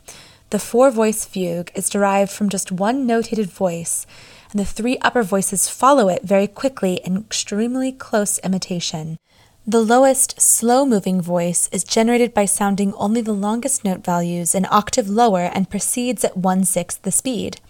The 0.51 0.59
four 0.59 0.91
voice 0.91 1.25
fugue 1.25 1.71
is 1.77 1.89
derived 1.89 2.33
from 2.33 2.49
just 2.49 2.73
one 2.73 3.07
notated 3.07 3.47
voice, 3.47 4.07
and 4.51 4.59
the 4.59 4.65
three 4.65 4.99
upper 4.99 5.23
voices 5.23 5.69
follow 5.69 6.09
it 6.09 6.25
very 6.25 6.49
quickly 6.49 6.95
in 7.05 7.17
extremely 7.17 7.93
close 7.93 8.41
imitation. 8.41 9.19
The 9.65 9.81
lowest, 9.81 10.41
slow 10.41 10.85
moving 10.85 11.21
voice 11.21 11.69
is 11.71 11.85
generated 11.85 12.35
by 12.35 12.47
sounding 12.47 12.93
only 12.95 13.21
the 13.21 13.33
longest 13.33 13.85
note 13.85 14.05
values 14.05 14.57
an 14.57 14.67
octave 14.73 15.09
lower 15.09 15.53
and 15.55 15.71
proceeds 15.71 16.25
at 16.25 16.37
one 16.37 16.65
sixth 16.65 17.03
the 17.03 17.13
speed. 17.13 17.61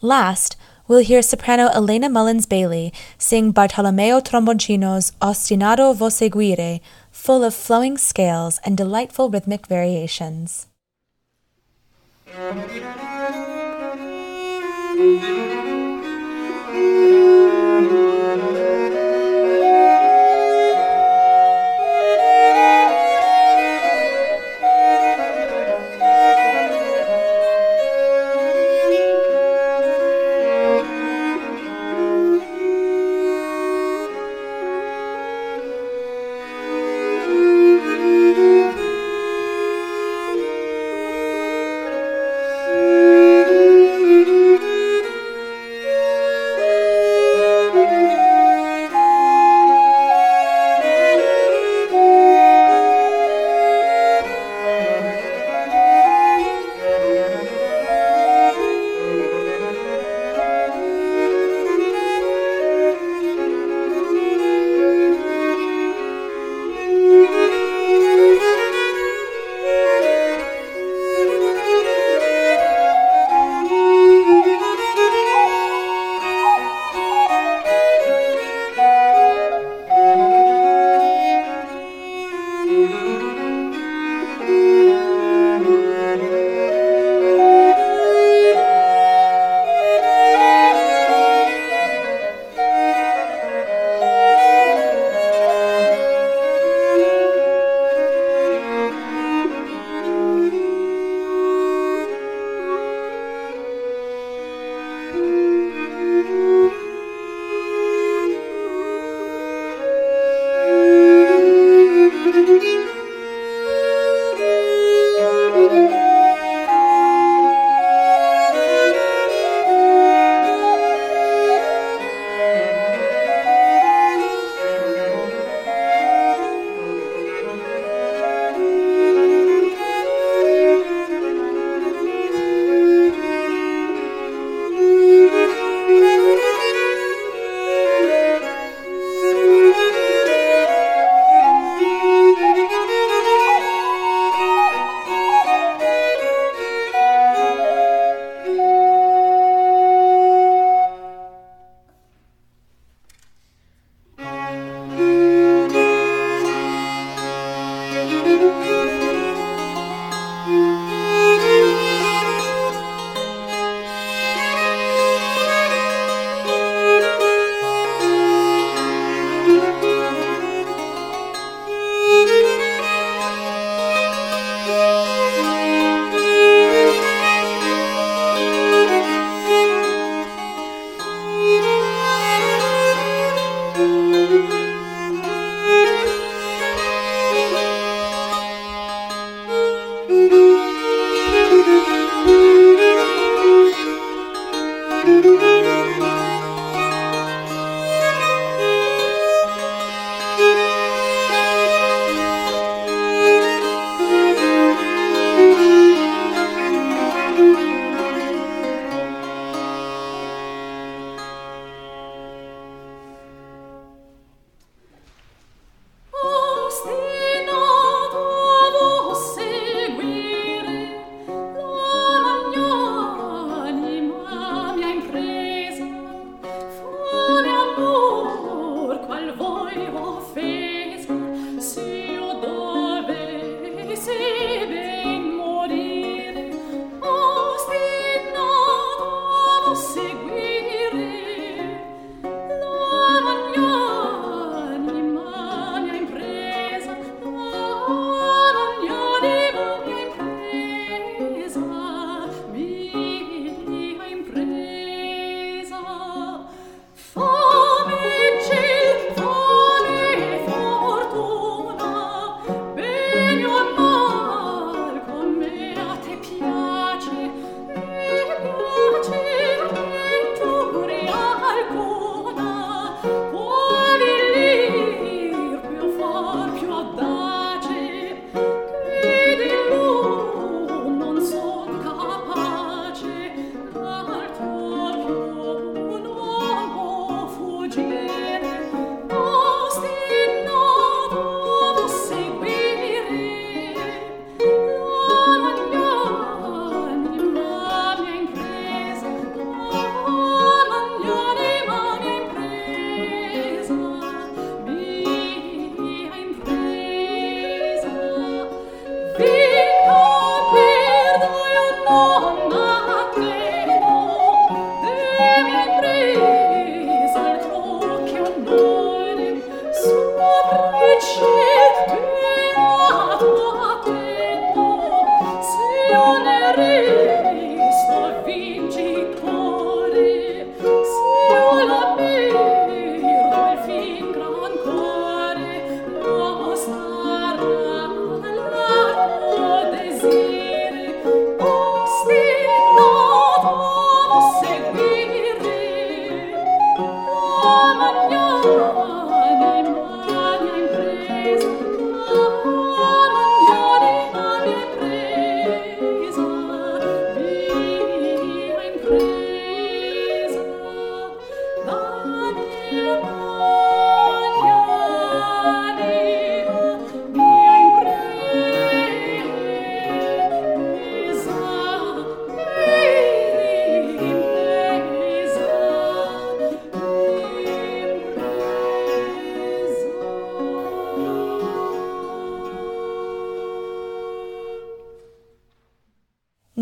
Last, 0.00 0.56
we'll 0.88 0.98
hear 0.98 1.22
soprano 1.22 1.68
Elena 1.68 2.08
Mullins 2.08 2.46
Bailey 2.46 2.92
sing 3.18 3.52
Bartolomeo 3.52 4.18
Tromboncino's 4.18 5.12
Ostinato 5.22 5.94
vo 5.94 6.08
seguire, 6.08 6.80
full 7.12 7.44
of 7.44 7.54
flowing 7.54 7.96
scales 7.96 8.58
and 8.64 8.76
delightful 8.76 9.30
rhythmic 9.30 9.68
variations. 9.68 10.66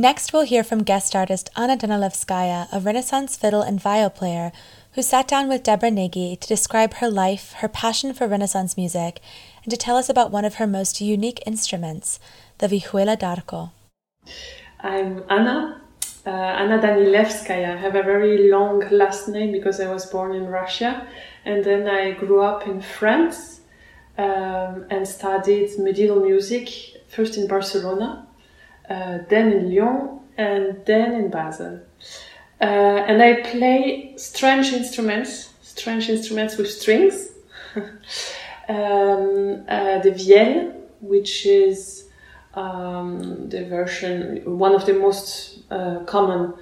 Next, 0.01 0.33
we'll 0.33 0.47
hear 0.47 0.65
from 0.65 0.83
guest 0.83 1.15
artist 1.15 1.51
Anna 1.57 1.77
Danilevskaya, 1.77 2.69
a 2.73 2.81
Renaissance 2.81 3.37
fiddle 3.37 3.61
and 3.61 3.79
viol 3.79 4.09
player, 4.09 4.51
who 4.93 5.03
sat 5.03 5.29
down 5.29 5.47
with 5.47 5.63
Deborah 5.63 5.91
Nagy 5.91 6.37
to 6.37 6.49
describe 6.49 6.95
her 6.95 7.11
life, 7.11 7.53
her 7.59 7.69
passion 7.69 8.15
for 8.15 8.27
Renaissance 8.27 8.79
music, 8.79 9.21
and 9.63 9.71
to 9.71 9.77
tell 9.77 9.99
us 9.99 10.09
about 10.09 10.31
one 10.31 10.47
of 10.47 10.55
her 10.55 10.67
most 10.67 11.03
unique 11.03 11.43
instruments, 11.45 12.19
the 12.61 12.67
vihuela 12.67 13.19
d'arco. 13.19 13.73
I'm 14.81 15.23
Anna, 15.29 15.83
uh, 16.25 16.31
Anna 16.31 16.79
Danilevskaya. 16.79 17.75
I 17.75 17.77
have 17.77 17.95
a 17.95 18.03
very 18.03 18.51
long 18.51 18.89
last 18.91 19.29
name 19.29 19.53
because 19.53 19.81
I 19.81 19.93
was 19.93 20.07
born 20.07 20.35
in 20.35 20.47
Russia, 20.47 21.07
and 21.45 21.63
then 21.63 21.87
I 21.87 22.13
grew 22.13 22.41
up 22.41 22.67
in 22.67 22.81
France 22.81 23.61
um, 24.17 24.87
and 24.89 25.07
studied 25.07 25.79
medieval 25.79 26.21
music, 26.21 26.71
first 27.07 27.37
in 27.37 27.47
Barcelona 27.47 28.29
uh, 28.91 29.19
then 29.29 29.53
in 29.53 29.71
Lyon, 29.71 30.21
and 30.37 30.85
then 30.85 31.13
in 31.15 31.31
Basel. 31.31 31.81
Uh, 32.61 32.65
and 32.65 33.23
I 33.23 33.41
play 33.43 34.15
strange 34.17 34.73
instruments, 34.73 35.51
strange 35.63 36.11
instruments 36.11 36.57
with 36.59 36.71
strings. 36.71 37.31
um, 37.77 39.65
uh, 39.69 39.99
the 40.01 40.13
vielle, 40.15 40.75
which 41.01 41.47
is 41.47 42.05
um, 42.55 43.49
the 43.49 43.65
version, 43.65 44.43
one 44.59 44.75
of 44.75 44.85
the 44.85 44.95
most 44.95 45.61
uh, 45.71 46.01
common 46.01 46.55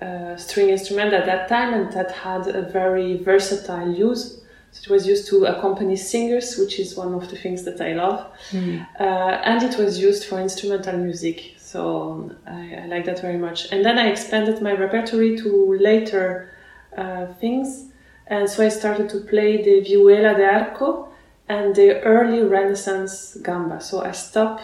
uh, 0.00 0.36
string 0.36 0.68
instrument 0.68 1.14
at 1.14 1.24
that 1.26 1.48
time, 1.48 1.72
and 1.72 1.92
that 1.92 2.10
had 2.10 2.46
a 2.48 2.62
very 2.62 3.16
versatile 3.16 3.90
use. 3.90 4.40
So 4.72 4.82
it 4.82 4.90
was 4.90 5.06
used 5.06 5.26
to 5.28 5.46
accompany 5.46 5.96
singers, 5.96 6.58
which 6.58 6.78
is 6.78 6.96
one 6.96 7.14
of 7.14 7.30
the 7.30 7.36
things 7.36 7.64
that 7.64 7.80
I 7.80 7.94
love, 7.94 8.26
mm. 8.50 8.86
uh, 9.00 9.02
and 9.02 9.62
it 9.62 9.78
was 9.78 9.98
used 9.98 10.26
for 10.26 10.38
instrumental 10.38 10.98
music. 10.98 11.55
So 11.66 12.30
I, 12.46 12.82
I, 12.82 12.86
like 12.86 13.06
that 13.06 13.20
very 13.20 13.38
much. 13.38 13.72
And 13.72 13.84
then 13.84 13.98
I 13.98 14.06
expanded 14.06 14.62
my 14.62 14.70
repertoire 14.70 15.36
to 15.36 15.76
later 15.80 16.48
uh, 16.96 17.26
things. 17.40 17.86
And 18.28 18.48
so 18.48 18.64
I 18.64 18.68
started 18.68 19.08
to 19.08 19.18
play 19.18 19.64
the 19.64 19.80
vihuela 19.80 20.36
de 20.36 20.44
arco 20.44 21.08
and 21.48 21.74
the 21.74 22.00
early 22.02 22.44
Renaissance 22.44 23.36
gamba. 23.42 23.80
So 23.80 24.00
I 24.00 24.12
stopped 24.12 24.62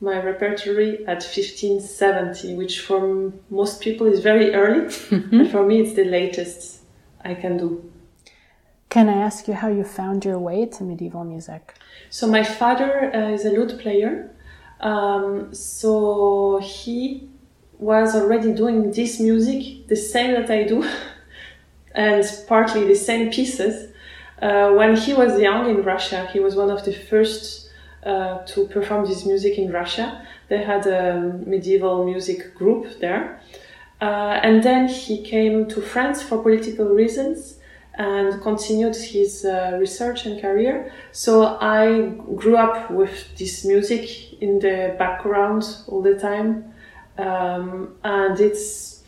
my 0.00 0.20
repertoire 0.20 0.98
at 1.06 1.22
1570, 1.22 2.54
which 2.56 2.80
for 2.80 3.32
most 3.48 3.80
people 3.80 4.08
is 4.08 4.18
very 4.18 4.52
early. 4.52 4.86
Mm-hmm. 4.86 5.38
but 5.38 5.50
for 5.52 5.64
me, 5.64 5.82
it's 5.82 5.94
the 5.94 6.04
latest 6.04 6.80
I 7.24 7.34
can 7.34 7.58
do. 7.58 7.92
Can 8.88 9.08
I 9.08 9.18
ask 9.18 9.46
you 9.46 9.54
how 9.54 9.68
you 9.68 9.84
found 9.84 10.24
your 10.24 10.40
way 10.40 10.66
to 10.66 10.82
medieval 10.82 11.22
music? 11.22 11.74
So 12.10 12.26
my 12.26 12.42
father 12.42 13.14
uh, 13.14 13.30
is 13.30 13.44
a 13.44 13.50
lute 13.50 13.78
player 13.78 14.32
um, 14.80 15.54
so 15.54 16.60
he 16.62 17.28
was 17.78 18.14
already 18.14 18.52
doing 18.52 18.90
this 18.92 19.20
music, 19.20 19.88
the 19.88 19.96
same 19.96 20.32
that 20.32 20.50
I 20.50 20.64
do, 20.64 20.88
and 21.94 22.24
partly 22.46 22.86
the 22.86 22.94
same 22.94 23.30
pieces. 23.30 23.92
Uh, 24.40 24.72
when 24.72 24.96
he 24.96 25.12
was 25.12 25.38
young 25.40 25.68
in 25.68 25.82
Russia, 25.82 26.28
he 26.32 26.40
was 26.40 26.56
one 26.56 26.70
of 26.70 26.84
the 26.84 26.92
first 26.92 27.70
uh, 28.04 28.38
to 28.46 28.66
perform 28.68 29.06
this 29.06 29.26
music 29.26 29.58
in 29.58 29.70
Russia. 29.70 30.26
They 30.48 30.62
had 30.62 30.86
a 30.86 31.20
medieval 31.46 32.04
music 32.04 32.54
group 32.54 32.98
there. 33.00 33.40
Uh, 34.00 34.40
and 34.42 34.62
then 34.62 34.88
he 34.88 35.22
came 35.22 35.68
to 35.68 35.82
France 35.82 36.22
for 36.22 36.38
political 36.38 36.86
reasons 36.86 37.59
and 38.00 38.40
continued 38.40 38.96
his 38.96 39.44
uh, 39.44 39.76
research 39.78 40.24
and 40.24 40.40
career. 40.40 40.90
So 41.12 41.58
I 41.60 42.14
grew 42.34 42.56
up 42.56 42.90
with 42.90 43.36
this 43.36 43.62
music 43.62 44.40
in 44.40 44.58
the 44.58 44.96
background 44.98 45.64
all 45.86 46.00
the 46.00 46.18
time, 46.18 46.72
um, 47.18 47.94
and 48.02 48.40
it's. 48.40 49.02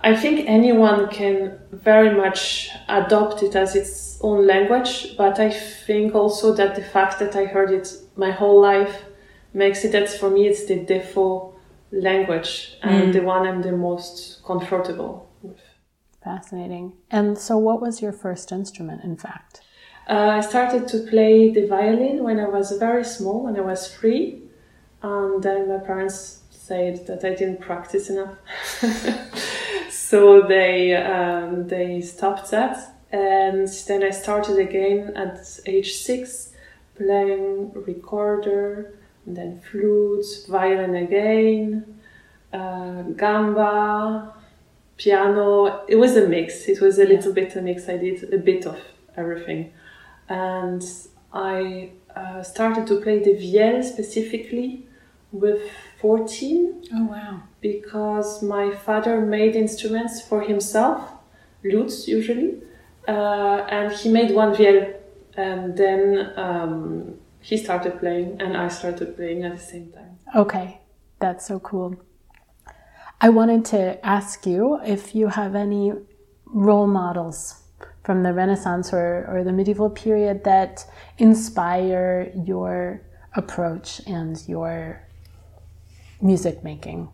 I 0.00 0.14
think 0.14 0.44
anyone 0.46 1.08
can 1.08 1.58
very 1.72 2.14
much 2.14 2.70
adopt 2.88 3.42
it 3.42 3.56
as 3.56 3.74
its 3.74 4.18
own 4.20 4.46
language, 4.46 5.16
but 5.16 5.40
I 5.40 5.50
think 5.50 6.14
also 6.14 6.54
that 6.54 6.76
the 6.76 6.82
fact 6.82 7.18
that 7.18 7.34
I 7.34 7.46
heard 7.46 7.72
it 7.72 7.88
my 8.14 8.30
whole 8.30 8.60
life 8.60 9.04
makes 9.54 9.84
it 9.84 9.92
that 9.92 10.08
for 10.08 10.30
me 10.30 10.46
it's 10.46 10.66
the 10.66 10.84
default 10.84 11.58
language 11.90 12.76
and 12.82 13.08
mm. 13.08 13.12
the 13.12 13.22
one 13.22 13.44
I'm 13.44 13.62
the 13.62 13.72
most 13.72 14.44
comfortable 14.44 15.27
Fascinating. 16.28 16.92
And 17.10 17.38
so, 17.38 17.56
what 17.56 17.80
was 17.80 18.02
your 18.02 18.12
first 18.12 18.52
instrument, 18.52 19.02
in 19.02 19.16
fact? 19.16 19.62
Uh, 20.06 20.32
I 20.38 20.40
started 20.42 20.86
to 20.88 20.98
play 21.12 21.48
the 21.48 21.66
violin 21.66 22.22
when 22.22 22.38
I 22.38 22.46
was 22.46 22.70
very 22.72 23.02
small, 23.02 23.44
when 23.44 23.56
I 23.56 23.62
was 23.62 23.94
three. 23.94 24.42
And 25.02 25.42
then 25.42 25.70
my 25.70 25.78
parents 25.78 26.42
said 26.50 27.06
that 27.06 27.24
I 27.24 27.30
didn't 27.34 27.62
practice 27.62 28.10
enough. 28.10 28.36
so 29.90 30.42
they, 30.42 30.94
um, 30.96 31.66
they 31.66 32.02
stopped 32.02 32.50
that. 32.50 32.76
And 33.10 33.66
then 33.86 34.02
I 34.02 34.10
started 34.10 34.58
again 34.58 35.16
at 35.16 35.60
age 35.64 35.94
six, 35.94 36.52
playing 36.94 37.72
recorder, 37.72 38.98
and 39.24 39.34
then 39.34 39.60
flute, 39.60 40.26
violin 40.46 40.94
again, 40.94 42.00
uh, 42.52 43.00
gamba, 43.16 44.34
piano. 44.98 45.84
It 45.88 45.96
was 45.96 46.16
a 46.16 46.28
mix. 46.28 46.68
It 46.68 46.80
was 46.80 46.98
a 46.98 47.04
little 47.04 47.32
bit 47.32 47.56
a 47.56 47.62
mix. 47.62 47.88
I 47.88 47.96
did 47.96 48.32
a 48.34 48.38
bit 48.38 48.66
of 48.66 48.78
everything, 49.16 49.72
and 50.28 50.84
I 51.32 51.92
uh, 52.14 52.42
started 52.42 52.86
to 52.88 53.00
play 53.00 53.20
the 53.20 53.34
vielle 53.34 53.82
specifically 53.82 54.86
with 55.32 55.62
14. 56.00 56.84
Oh 56.94 57.04
wow! 57.06 57.42
Because 57.60 58.42
my 58.42 58.74
father 58.74 59.20
made 59.20 59.56
instruments 59.56 60.20
for 60.20 60.42
himself, 60.42 61.10
lutes 61.64 62.06
usually, 62.08 62.60
uh, 63.06 63.66
and 63.70 63.92
he 63.92 64.08
made 64.10 64.34
one 64.34 64.54
vielle, 64.54 64.94
and 65.36 65.76
then 65.76 66.32
um, 66.36 67.14
he 67.40 67.56
started 67.56 67.98
playing, 67.98 68.40
and 68.40 68.56
I 68.56 68.68
started 68.68 69.16
playing 69.16 69.44
at 69.44 69.56
the 69.56 69.62
same 69.62 69.92
time. 69.92 70.18
Okay, 70.34 70.80
that's 71.20 71.46
so 71.46 71.60
cool. 71.60 71.96
I 73.20 73.30
wanted 73.30 73.64
to 73.66 74.04
ask 74.06 74.46
you 74.46 74.80
if 74.84 75.14
you 75.14 75.28
have 75.28 75.56
any 75.56 75.92
role 76.46 76.86
models 76.86 77.62
from 78.04 78.22
the 78.22 78.32
Renaissance 78.32 78.92
or, 78.92 79.26
or 79.28 79.42
the 79.42 79.52
medieval 79.52 79.90
period 79.90 80.44
that 80.44 80.86
inspire 81.18 82.32
your 82.46 83.02
approach 83.34 84.00
and 84.06 84.40
your 84.48 85.02
music 86.22 86.62
making. 86.62 87.08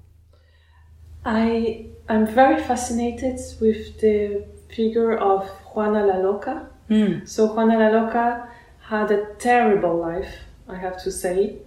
I 1.24 1.86
am 2.08 2.26
very 2.26 2.62
fascinated 2.62 3.40
with 3.60 3.98
the 4.00 4.44
figure 4.68 5.16
of 5.16 5.48
Juana 5.72 6.04
la 6.04 6.16
Loca. 6.16 6.68
Mm. 6.90 7.26
So 7.26 7.46
Juana 7.54 7.78
la 7.78 7.88
Loca 7.88 8.48
had 8.80 9.10
a 9.10 9.34
terrible 9.38 9.96
life, 9.96 10.34
I 10.68 10.76
have 10.76 11.02
to 11.04 11.10
say. 11.10 11.60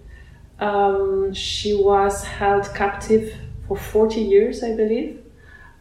Um, 0.60 1.34
she 1.34 1.74
was 1.74 2.24
held 2.24 2.72
captive 2.74 3.34
for 3.68 3.76
40 3.76 4.20
years, 4.20 4.64
I 4.64 4.74
believe, 4.74 5.20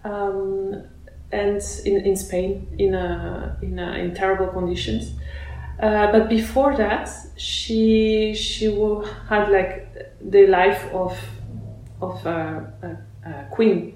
um, 0.03 0.83
and 1.31 1.61
in, 1.85 2.05
in 2.05 2.15
Spain 2.15 2.67
in, 2.77 2.93
a, 2.93 3.57
in, 3.61 3.79
a, 3.79 3.93
in 3.93 4.13
terrible 4.13 4.47
conditions. 4.47 5.13
Uh, 5.79 6.11
but 6.11 6.27
before 6.27 6.75
that, 6.75 7.07
she 7.35 8.33
she 8.33 8.65
had 9.29 9.49
like 9.49 9.87
the 10.19 10.47
life 10.47 10.83
of 10.91 11.15
of 12.01 12.25
a, 12.25 12.99
a, 13.23 13.29
a 13.29 13.47
queen, 13.51 13.93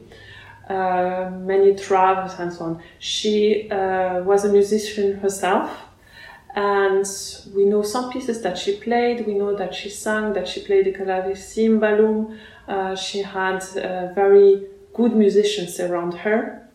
uh, 0.69 1.31
many 1.39 1.75
travels 1.75 2.39
and 2.39 2.53
so 2.53 2.65
on. 2.65 2.83
She 2.99 3.69
uh, 3.71 4.21
was 4.21 4.45
a 4.45 4.49
musician 4.51 5.17
herself, 5.17 5.71
and 6.55 7.05
we 7.55 7.65
know 7.65 7.81
some 7.81 8.11
pieces 8.11 8.43
that 8.43 8.59
she 8.59 8.75
played. 8.75 9.25
We 9.25 9.33
know 9.33 9.55
that 9.55 9.73
she 9.73 9.89
sang, 9.89 10.33
that 10.33 10.47
she 10.47 10.61
played 10.61 10.85
the 10.85 10.93
clavicimbalum, 10.93 12.37
uh, 12.67 12.95
she 12.95 13.21
had 13.21 13.63
uh, 13.77 14.13
very 14.13 14.67
good 14.93 15.15
musicians 15.15 15.79
around 15.79 16.13
her. 16.13 16.67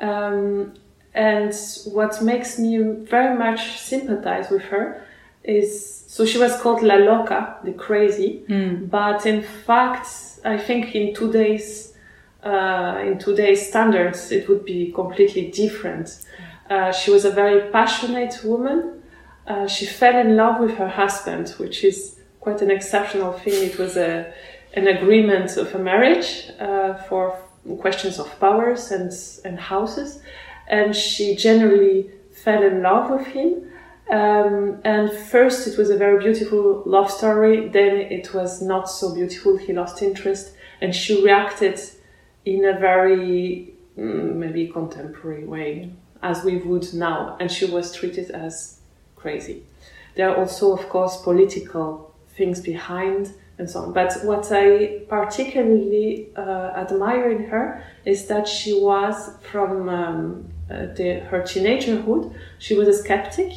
Um, 0.00 0.74
and 1.12 1.54
what 1.86 2.22
makes 2.22 2.58
me 2.58 2.78
very 2.78 3.36
much 3.36 3.78
sympathize 3.78 4.50
with 4.50 4.62
her 4.62 5.04
is 5.42 6.04
so 6.06 6.26
she 6.26 6.38
was 6.38 6.60
called 6.60 6.82
La 6.82 6.96
Loca, 6.96 7.56
the 7.64 7.72
crazy, 7.72 8.42
mm. 8.48 8.90
but 8.90 9.26
in 9.26 9.42
fact, 9.42 10.08
I 10.44 10.58
think 10.58 10.94
in 10.94 11.14
today's 11.14 11.94
uh, 12.42 12.98
in 13.04 13.18
today's 13.18 13.68
standards, 13.68 14.32
it 14.32 14.48
would 14.48 14.64
be 14.64 14.92
completely 14.92 15.50
different. 15.50 16.24
Uh, 16.68 16.90
she 16.92 17.10
was 17.10 17.24
a 17.24 17.30
very 17.30 17.70
passionate 17.70 18.40
woman. 18.44 19.02
Uh, 19.46 19.66
she 19.66 19.84
fell 19.86 20.16
in 20.18 20.36
love 20.36 20.60
with 20.60 20.76
her 20.76 20.88
husband, 20.88 21.50
which 21.58 21.84
is 21.84 22.18
quite 22.40 22.62
an 22.62 22.70
exceptional 22.70 23.32
thing. 23.32 23.68
It 23.70 23.78
was 23.78 23.96
a 23.96 24.32
an 24.74 24.86
agreement 24.86 25.56
of 25.56 25.74
a 25.74 25.78
marriage 25.78 26.50
uh, 26.58 26.94
for 27.08 27.36
questions 27.80 28.18
of 28.18 28.38
powers 28.40 28.90
and, 28.90 29.12
and 29.44 29.58
houses. 29.58 30.20
And 30.68 30.94
she 30.94 31.36
generally 31.36 32.10
fell 32.44 32.62
in 32.62 32.82
love 32.82 33.10
with 33.10 33.26
him. 33.26 33.70
Um, 34.10 34.80
and 34.84 35.12
first, 35.12 35.66
it 35.68 35.78
was 35.78 35.90
a 35.90 35.96
very 35.96 36.18
beautiful 36.22 36.82
love 36.86 37.10
story. 37.10 37.68
Then 37.68 37.96
it 37.96 38.32
was 38.34 38.62
not 38.62 38.88
so 38.90 39.14
beautiful. 39.14 39.56
He 39.56 39.72
lost 39.72 40.02
interest. 40.02 40.54
and 40.80 40.94
she 40.94 41.22
reacted 41.22 41.80
in 42.44 42.64
a 42.64 42.78
very 42.78 43.74
mm, 43.98 44.34
maybe 44.34 44.68
contemporary 44.68 45.44
way 45.44 45.92
as 46.22 46.44
we 46.44 46.56
would 46.56 46.92
now, 46.92 47.36
and 47.40 47.50
she 47.50 47.64
was 47.64 47.94
treated 47.94 48.30
as 48.30 48.80
crazy. 49.16 49.62
There 50.16 50.30
are 50.30 50.36
also, 50.36 50.72
of 50.72 50.88
course, 50.88 51.22
political 51.22 52.14
things 52.28 52.60
behind 52.60 53.32
and 53.60 53.70
so 53.70 53.82
on. 53.82 53.92
But 53.92 54.12
what 54.24 54.50
I 54.50 55.02
particularly 55.08 56.30
uh, 56.34 56.72
admire 56.74 57.30
in 57.30 57.44
her 57.44 57.84
is 58.04 58.26
that 58.26 58.48
she 58.48 58.72
was 58.72 59.30
from 59.50 59.88
um, 59.88 60.48
uh, 60.70 60.86
the, 60.96 61.20
her 61.30 61.42
teenagerhood, 61.42 62.34
she 62.58 62.74
was 62.74 62.88
a 62.88 62.94
skeptic, 62.94 63.52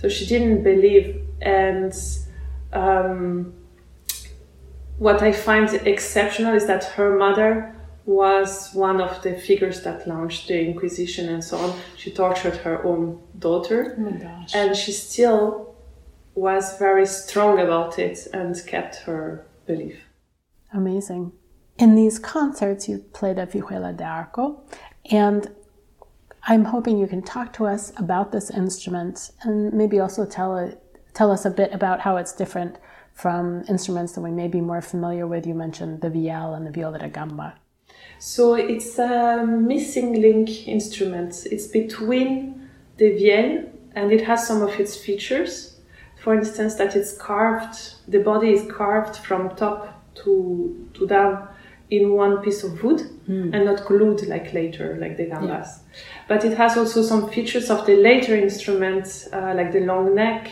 so 0.00 0.08
she 0.08 0.26
didn't 0.26 0.62
believe. 0.62 1.22
And 1.42 1.92
um, 2.72 3.52
what 4.98 5.22
I 5.22 5.32
find 5.32 5.68
exceptional 5.86 6.54
is 6.54 6.66
that 6.66 6.84
her 6.96 7.16
mother 7.16 7.76
was 8.06 8.70
one 8.72 9.00
of 9.00 9.22
the 9.22 9.34
figures 9.34 9.82
that 9.82 10.08
launched 10.08 10.48
the 10.48 10.58
Inquisition 10.60 11.28
and 11.28 11.44
so 11.44 11.58
on. 11.58 11.78
She 11.96 12.10
tortured 12.10 12.56
her 12.56 12.84
own 12.84 13.20
daughter, 13.38 13.96
oh 13.98 14.44
and 14.54 14.74
she 14.74 14.92
still 14.92 15.71
was 16.34 16.78
very 16.78 17.06
strong 17.06 17.58
about 17.60 17.98
it 17.98 18.26
and 18.32 18.54
kept 18.66 18.96
her 18.96 19.46
belief. 19.66 19.96
Amazing. 20.72 21.32
In 21.78 21.94
these 21.94 22.18
concerts, 22.18 22.88
you 22.88 22.98
played 23.12 23.38
a 23.38 23.46
vihuela 23.46 23.96
de 23.96 24.04
arco, 24.04 24.62
and 25.10 25.50
I'm 26.44 26.64
hoping 26.64 26.98
you 26.98 27.06
can 27.06 27.22
talk 27.22 27.52
to 27.54 27.66
us 27.66 27.92
about 27.96 28.32
this 28.32 28.50
instrument 28.50 29.30
and 29.42 29.72
maybe 29.72 30.00
also 30.00 30.24
tell, 30.26 30.72
tell 31.14 31.30
us 31.30 31.44
a 31.44 31.50
bit 31.50 31.72
about 31.72 32.00
how 32.00 32.16
it's 32.16 32.32
different 32.32 32.76
from 33.14 33.64
instruments 33.68 34.12
that 34.14 34.22
we 34.22 34.30
may 34.30 34.48
be 34.48 34.60
more 34.60 34.82
familiar 34.82 35.26
with. 35.26 35.46
You 35.46 35.54
mentioned 35.54 36.00
the 36.00 36.10
vielle 36.10 36.54
and 36.54 36.66
the 36.66 36.70
viola 36.70 36.98
da 36.98 37.08
gamba. 37.08 37.54
So 38.18 38.54
it's 38.54 38.98
a 38.98 39.44
missing 39.46 40.20
link 40.20 40.66
instrument. 40.66 41.46
It's 41.50 41.66
between 41.66 42.68
the 42.96 43.10
vielle 43.10 43.68
and 43.94 44.10
it 44.12 44.22
has 44.22 44.46
some 44.46 44.62
of 44.62 44.80
its 44.80 44.96
features. 44.96 45.71
For 46.22 46.34
instance, 46.34 46.76
that 46.76 46.94
it's 46.94 47.16
carved, 47.16 47.94
the 48.06 48.20
body 48.20 48.50
is 48.52 48.70
carved 48.70 49.16
from 49.16 49.56
top 49.56 50.00
to, 50.22 50.88
to 50.94 51.06
down 51.06 51.48
in 51.90 52.12
one 52.12 52.42
piece 52.42 52.62
of 52.62 52.82
wood 52.82 53.00
mm. 53.28 53.52
and 53.52 53.64
not 53.64 53.84
glued 53.84 54.26
like 54.28 54.54
later, 54.54 54.96
like 55.00 55.16
the 55.16 55.26
gambas. 55.26 55.48
Yeah. 55.48 56.00
But 56.28 56.44
it 56.44 56.56
has 56.56 56.78
also 56.78 57.02
some 57.02 57.28
features 57.28 57.70
of 57.70 57.86
the 57.86 57.96
later 57.96 58.36
instruments, 58.36 59.28
uh, 59.32 59.52
like 59.56 59.72
the 59.72 59.80
long 59.80 60.14
neck, 60.14 60.48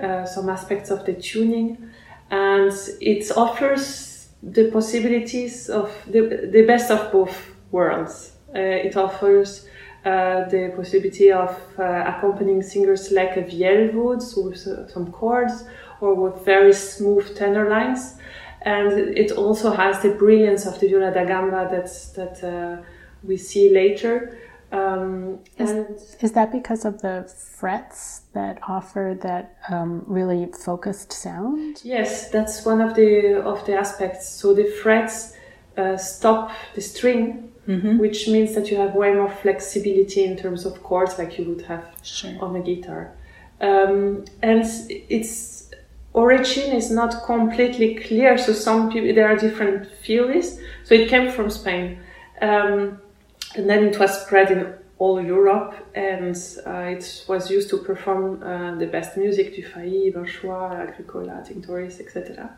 uh, 0.00 0.24
some 0.24 0.48
aspects 0.48 0.90
of 0.90 1.04
the 1.04 1.12
tuning, 1.12 1.90
and 2.30 2.72
it 3.00 3.30
offers 3.36 4.30
the 4.42 4.70
possibilities 4.70 5.68
of 5.68 5.92
the, 6.06 6.48
the 6.50 6.62
best 6.62 6.90
of 6.90 7.12
both 7.12 7.50
worlds. 7.70 8.32
Uh, 8.54 8.58
it 8.58 8.96
offers 8.96 9.66
uh, 10.04 10.48
the 10.48 10.72
possibility 10.76 11.30
of 11.30 11.50
uh, 11.78 12.04
accompanying 12.06 12.62
singers 12.62 13.10
like 13.12 13.36
a 13.36 13.42
vielle 13.42 13.92
would, 13.92 14.22
so 14.22 14.42
with 14.42 14.66
uh, 14.66 14.88
some 14.88 15.12
chords 15.12 15.64
or 16.00 16.14
with 16.14 16.44
very 16.44 16.72
smooth 16.72 17.36
tenor 17.36 17.68
lines. 17.68 18.16
And 18.62 19.16
it 19.16 19.32
also 19.32 19.72
has 19.72 20.02
the 20.02 20.10
brilliance 20.10 20.66
of 20.66 20.78
the 20.80 20.88
viola 20.88 21.12
da 21.12 21.24
gamba 21.24 21.68
that, 21.70 21.90
that 22.16 22.44
uh, 22.44 22.82
we 23.22 23.36
see 23.36 23.72
later. 23.72 24.38
Um, 24.72 25.40
is, 25.58 26.16
is, 26.20 26.32
that 26.32 26.52
because 26.52 26.84
of 26.84 27.02
the 27.02 27.28
frets 27.58 28.22
that 28.34 28.60
offer 28.68 29.18
that 29.20 29.56
um, 29.68 30.04
really 30.06 30.46
focused 30.46 31.12
sound? 31.12 31.80
Yes, 31.82 32.30
that's 32.30 32.64
one 32.64 32.80
of 32.80 32.94
the 32.94 33.42
of 33.42 33.66
the 33.66 33.74
aspects. 33.74 34.28
So 34.28 34.54
the 34.54 34.64
frets 34.64 35.36
uh, 35.76 35.96
stop 35.96 36.52
the 36.76 36.80
string, 36.80 37.49
mm-hmm. 37.70 37.98
which 37.98 38.28
means 38.28 38.54
that 38.54 38.70
you 38.70 38.76
have 38.76 38.94
way 38.94 39.12
more 39.14 39.30
flexibility 39.30 40.24
in 40.24 40.36
terms 40.36 40.64
of 40.64 40.82
chords, 40.82 41.18
like 41.18 41.38
you 41.38 41.44
would 41.50 41.62
have 41.62 41.84
sure. 42.02 42.34
on 42.44 42.56
a 42.56 42.60
guitar. 42.60 43.12
Um, 43.60 44.24
and 44.42 44.64
its 45.18 45.70
origin 46.12 46.72
is 46.72 46.90
not 46.90 47.24
completely 47.24 47.94
clear. 47.94 48.36
So 48.38 48.52
some 48.52 48.90
people 48.90 49.14
there 49.14 49.28
are 49.28 49.36
different 49.36 49.90
theories. 50.04 50.58
So 50.84 50.94
it 50.94 51.08
came 51.08 51.30
from 51.30 51.50
Spain. 51.50 52.00
Um, 52.40 53.00
and 53.54 53.68
then 53.68 53.84
it 53.84 53.98
was 53.98 54.22
spread 54.22 54.50
in 54.50 54.74
all 54.98 55.20
Europe, 55.20 55.74
and 55.94 56.36
uh, 56.66 56.94
it 56.96 57.24
was 57.26 57.50
used 57.50 57.70
to 57.70 57.78
perform 57.78 58.42
uh, 58.42 58.74
the 58.76 58.86
best 58.86 59.16
music, 59.16 59.56
Dufay, 59.56 60.12
Binchois, 60.12 60.88
Agricola, 60.88 61.42
Tinctoris, 61.46 62.00
etc. 62.00 62.50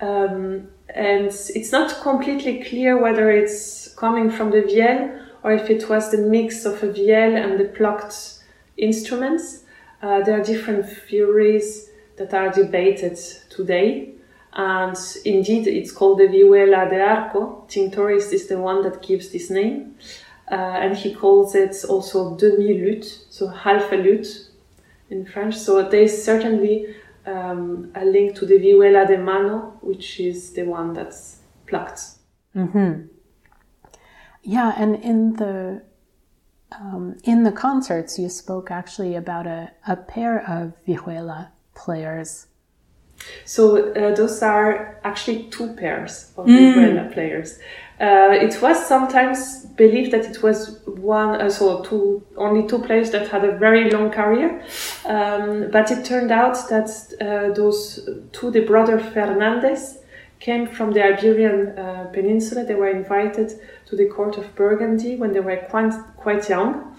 Um, 0.00 0.68
and 0.94 1.26
it's 1.26 1.72
not 1.72 2.00
completely 2.02 2.64
clear 2.64 3.00
whether 3.00 3.30
it's 3.30 3.94
coming 3.94 4.30
from 4.30 4.50
the 4.50 4.62
vielle 4.62 5.26
or 5.42 5.52
if 5.52 5.70
it 5.70 5.88
was 5.88 6.10
the 6.10 6.18
mix 6.18 6.64
of 6.64 6.82
a 6.82 6.88
vielle 6.88 7.36
and 7.36 7.58
the 7.58 7.64
plucked 7.64 8.40
instruments. 8.76 9.64
Uh, 10.02 10.22
there 10.22 10.40
are 10.40 10.44
different 10.44 10.88
theories 10.88 11.90
that 12.16 12.32
are 12.34 12.50
debated 12.50 13.18
today. 13.50 14.14
And 14.52 14.96
indeed, 15.24 15.66
it's 15.66 15.92
called 15.92 16.18
the 16.18 16.28
Vihuela 16.28 16.88
de 16.88 17.00
Arco. 17.00 17.64
Tinctoris 17.68 18.32
is 18.32 18.48
the 18.48 18.58
one 18.58 18.82
that 18.82 19.02
gives 19.02 19.30
this 19.30 19.50
name. 19.50 19.96
Uh, 20.50 20.54
and 20.54 20.96
he 20.96 21.14
calls 21.14 21.54
it 21.54 21.76
also 21.88 22.36
demi-lute, 22.36 23.26
so 23.28 23.48
half 23.48 23.92
a 23.92 23.96
lute 23.96 24.48
in 25.10 25.26
French. 25.26 25.54
So 25.54 25.86
there's 25.88 26.24
certainly 26.24 26.94
um, 27.28 27.92
a 27.94 28.04
link 28.04 28.36
to 28.36 28.46
the 28.46 28.58
Vihuela 28.58 29.06
de 29.06 29.18
Mano, 29.18 29.78
which 29.80 30.20
is 30.20 30.52
the 30.52 30.64
one 30.64 30.92
that's 30.92 31.38
plucked. 31.66 32.00
Mm-hmm. 32.56 33.06
Yeah, 34.42 34.72
and 34.76 34.96
in 34.96 35.34
the 35.34 35.82
um, 36.72 37.16
in 37.24 37.44
the 37.44 37.52
concerts, 37.52 38.18
you 38.18 38.28
spoke 38.28 38.70
actually 38.70 39.14
about 39.14 39.46
a, 39.46 39.72
a 39.86 39.96
pair 39.96 40.38
of 40.48 40.74
vihuela 40.86 41.50
players 41.74 42.48
so 43.44 43.92
uh, 43.92 44.14
those 44.14 44.42
are 44.42 45.00
actually 45.04 45.44
two 45.44 45.74
pairs 45.74 46.32
of 46.36 46.46
mm. 46.46 47.12
players. 47.12 47.58
Uh, 48.00 48.30
it 48.30 48.62
was 48.62 48.86
sometimes 48.86 49.66
believed 49.76 50.12
that 50.12 50.24
it 50.24 50.40
was 50.40 50.78
one, 50.86 51.40
uh, 51.40 51.50
so 51.50 51.82
two, 51.82 52.24
only 52.36 52.66
two 52.68 52.78
players 52.78 53.10
that 53.10 53.26
had 53.28 53.44
a 53.44 53.56
very 53.58 53.90
long 53.90 54.08
career, 54.10 54.62
um, 55.04 55.68
but 55.72 55.90
it 55.90 56.04
turned 56.04 56.30
out 56.30 56.56
that 56.68 56.88
uh, 57.20 57.52
those 57.54 58.08
two, 58.30 58.52
the 58.52 58.60
brother 58.60 59.00
Fernandez, 59.00 59.98
came 60.38 60.68
from 60.68 60.92
the 60.92 61.02
Iberian 61.02 61.76
uh, 61.76 62.04
Peninsula. 62.12 62.64
They 62.64 62.76
were 62.76 62.90
invited 62.90 63.60
to 63.86 63.96
the 63.96 64.06
court 64.06 64.38
of 64.38 64.54
Burgundy 64.54 65.16
when 65.16 65.32
they 65.32 65.40
were 65.40 65.56
quite 65.56 65.92
quite 66.16 66.48
young, 66.48 66.96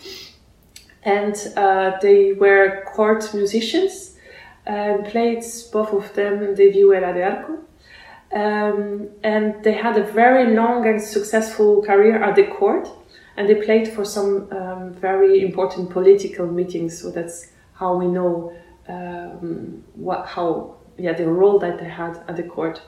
and 1.04 1.36
uh, 1.56 1.98
they 2.02 2.34
were 2.34 2.84
court 2.94 3.34
musicians 3.34 4.18
and 4.66 5.06
played 5.06 5.44
both 5.72 5.94
of 5.94 6.14
them 6.14 6.44
in 6.44 6.56
the 6.56 6.70
Vihuela 6.72 7.14
de 7.14 7.24
Arco. 7.24 7.60
Um, 8.32 9.10
and 9.24 9.64
they 9.64 9.74
had 9.74 9.98
a 9.98 10.04
very 10.04 10.54
long 10.54 10.88
and 10.88 11.02
successful 11.02 11.82
career 11.82 12.22
at 12.24 12.36
the 12.36 12.46
court, 12.46 12.88
and 13.38 13.50
they 13.50 13.56
played 13.56 13.88
for 13.88 14.06
some 14.06 14.52
um, 14.52 14.94
very 14.94 15.42
important 15.42 15.90
political 15.90 16.46
meetings. 16.46 17.02
So 17.02 17.10
that's 17.10 17.52
how 17.74 17.96
we 17.96 18.06
know 18.06 18.54
um, 18.88 19.84
what 19.96 20.28
how 20.28 20.76
yeah 20.98 21.14
the 21.14 21.28
role 21.28 21.58
that 21.60 21.80
they 21.80 21.90
had 21.90 22.24
at 22.28 22.36
the 22.36 22.44
court. 22.44 22.82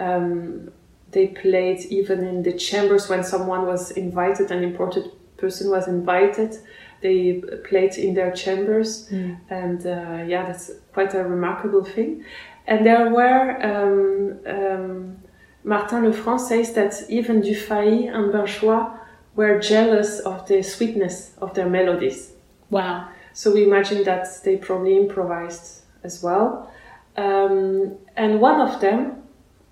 Um, 0.00 0.70
they 1.10 1.28
played 1.28 1.80
even 1.86 2.24
in 2.24 2.42
the 2.42 2.52
chambers 2.52 3.08
when 3.08 3.24
someone 3.24 3.66
was 3.66 3.90
invited, 3.92 4.50
an 4.50 4.62
important 4.62 5.06
person 5.38 5.70
was 5.70 5.88
invited 5.88 6.58
they 7.00 7.42
played 7.68 7.96
in 7.96 8.14
their 8.14 8.32
chambers, 8.32 9.08
mm. 9.08 9.38
and 9.50 9.86
uh, 9.86 10.24
yeah, 10.26 10.44
that's 10.46 10.70
quite 10.92 11.14
a 11.14 11.22
remarkable 11.22 11.84
thing. 11.84 12.24
And 12.68 12.84
there 12.84 13.08
were 13.08 13.44
um, 13.64 14.38
um, 14.46 15.16
Martin 15.64 16.04
Lefranc 16.04 16.38
says 16.38 16.74
that 16.74 17.02
even 17.08 17.42
Dufay 17.42 18.14
and 18.14 18.32
Binchois 18.32 18.96
were 19.34 19.58
jealous 19.58 20.20
of 20.20 20.46
the 20.46 20.62
sweetness 20.62 21.32
of 21.38 21.54
their 21.54 21.68
melodies. 21.68 22.32
Wow! 22.70 23.08
So 23.32 23.52
we 23.54 23.64
imagine 23.64 24.04
that 24.04 24.26
they 24.44 24.56
probably 24.56 24.96
improvised 24.96 25.82
as 26.04 26.22
well. 26.22 26.70
Um, 27.16 27.96
and 28.16 28.40
one 28.40 28.60
of 28.60 28.80
them 28.80 29.22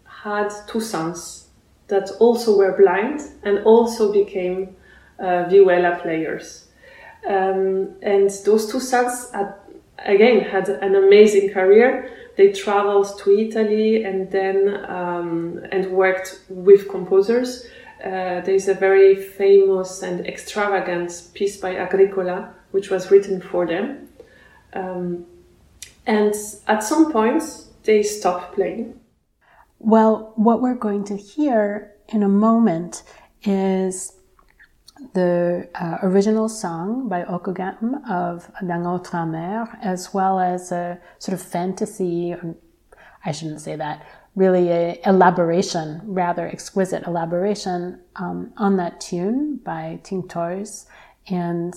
had 0.05 0.49
two 0.67 0.81
sons 0.81 1.49
that 1.89 2.11
also 2.19 2.57
were 2.57 2.77
blind 2.77 3.21
and 3.45 3.59
also 3.65 4.11
became 4.13 4.75
uh, 5.19 5.45
vihuela 5.51 6.01
players. 6.01 6.67
Um, 7.29 7.95
and 8.03 8.31
those 8.45 8.71
two 8.71 8.81
sons 8.81 9.31
had, 9.33 9.55
again 9.99 10.41
had 10.41 10.69
an 10.69 10.95
amazing 10.95 11.51
career. 11.51 12.11
They 12.37 12.53
traveled 12.53 13.19
to 13.21 13.39
Italy 13.39 14.05
and 14.05 14.31
then 14.31 14.85
um, 14.89 15.61
and 15.73 15.91
worked 15.91 16.41
with 16.49 16.89
composers. 16.89 17.67
Uh, 18.05 18.41
there 18.43 18.55
is 18.55 18.69
a 18.69 18.75
very 18.75 19.17
famous 19.17 20.03
and 20.03 20.27
extravagant 20.27 21.29
piece 21.33 21.57
by 21.57 21.77
Agricola, 21.77 22.55
which 22.73 22.91
was 22.91 23.11
written 23.11 23.41
for 23.41 23.67
them. 23.67 24.09
Um, 24.75 25.25
and 26.07 26.35
at 26.69 26.85
some 26.85 27.11
point, 27.11 27.43
they 27.85 28.03
stopped 28.03 28.55
playing. 28.55 29.01
Well, 29.79 30.33
what 30.37 30.61
we're 30.61 30.75
going 30.75 31.05
to 31.05 31.17
hear 31.17 31.93
in 32.09 32.23
a 32.23 32.29
moment 32.29 33.03
is 33.43 34.13
the 35.15 35.69
uh, 35.75 35.99
original 36.03 36.49
song 36.49 37.09
by 37.09 37.23
Ockeghem 37.25 38.09
of 38.09 38.51
D'ung 38.61 38.85
aultre 38.85 39.15
amer, 39.15 39.79
as 39.83 40.13
well 40.15 40.39
as 40.39 40.73
a 40.73 40.99
sort 41.19 41.35
of 41.35 41.47
fantasy, 41.47 42.35
I 43.25 43.33
shouldn't 43.33 43.61
say 43.61 43.77
that, 43.77 44.07
really 44.35 44.71
a 44.71 45.01
elaboration, 45.07 46.01
rather 46.05 46.47
exquisite 46.47 47.07
elaboration 47.07 48.01
um, 48.17 48.53
on 48.57 48.77
that 48.77 49.01
tune 49.01 49.57
by 49.65 49.99
Tinctoris 50.03 50.87
and 51.29 51.75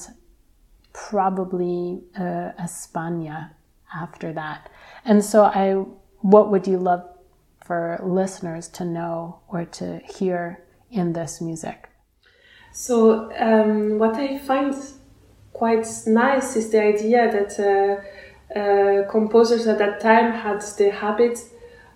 probably 0.93 2.01
uh, 2.17 2.51
España 2.59 3.51
after 3.95 4.33
that. 4.33 4.69
And 5.05 5.23
so 5.23 5.43
I, 5.43 5.73
what 6.19 6.51
would 6.51 6.67
you 6.67 6.77
love 6.77 7.07
for 7.63 7.99
listeners 8.03 8.67
to 8.69 8.85
know 8.85 9.39
or 9.47 9.65
to 9.65 9.99
hear 9.99 10.63
in 10.91 11.13
this 11.13 11.41
music? 11.41 11.88
So 12.71 13.31
um, 13.37 13.99
what 13.99 14.15
I 14.15 14.37
find 14.37 14.75
quite 15.53 15.87
nice 16.07 16.55
is 16.55 16.69
the 16.69 16.81
idea 16.81 17.31
that 17.31 17.59
uh, 17.59 18.57
uh, 18.57 19.09
composers 19.09 19.67
at 19.67 19.77
that 19.79 19.99
time 19.99 20.31
had 20.31 20.61
the 20.77 20.91
habit 20.91 21.39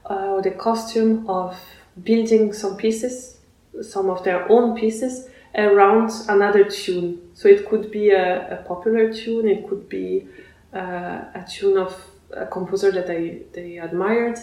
uh, 0.09 0.33
or 0.33 0.41
the 0.41 0.51
costume 0.51 1.29
of 1.29 1.57
building 2.03 2.53
some 2.53 2.75
pieces, 2.75 3.38
some 3.81 4.09
of 4.09 4.23
their 4.23 4.51
own 4.51 4.75
pieces 4.75 5.29
around 5.55 6.12
another 6.29 6.63
tune. 6.63 7.21
So 7.33 7.47
it 7.47 7.69
could 7.69 7.91
be 7.91 8.09
a, 8.09 8.59
a 8.59 8.63
popular 8.63 9.13
tune, 9.13 9.47
it 9.47 9.67
could 9.67 9.88
be 9.88 10.27
uh, 10.73 11.21
a 11.36 11.45
tune 11.49 11.77
of 11.77 11.95
a 12.31 12.45
composer 12.45 12.91
that 12.91 13.09
I, 13.09 13.39
they 13.53 13.77
admired. 13.77 14.39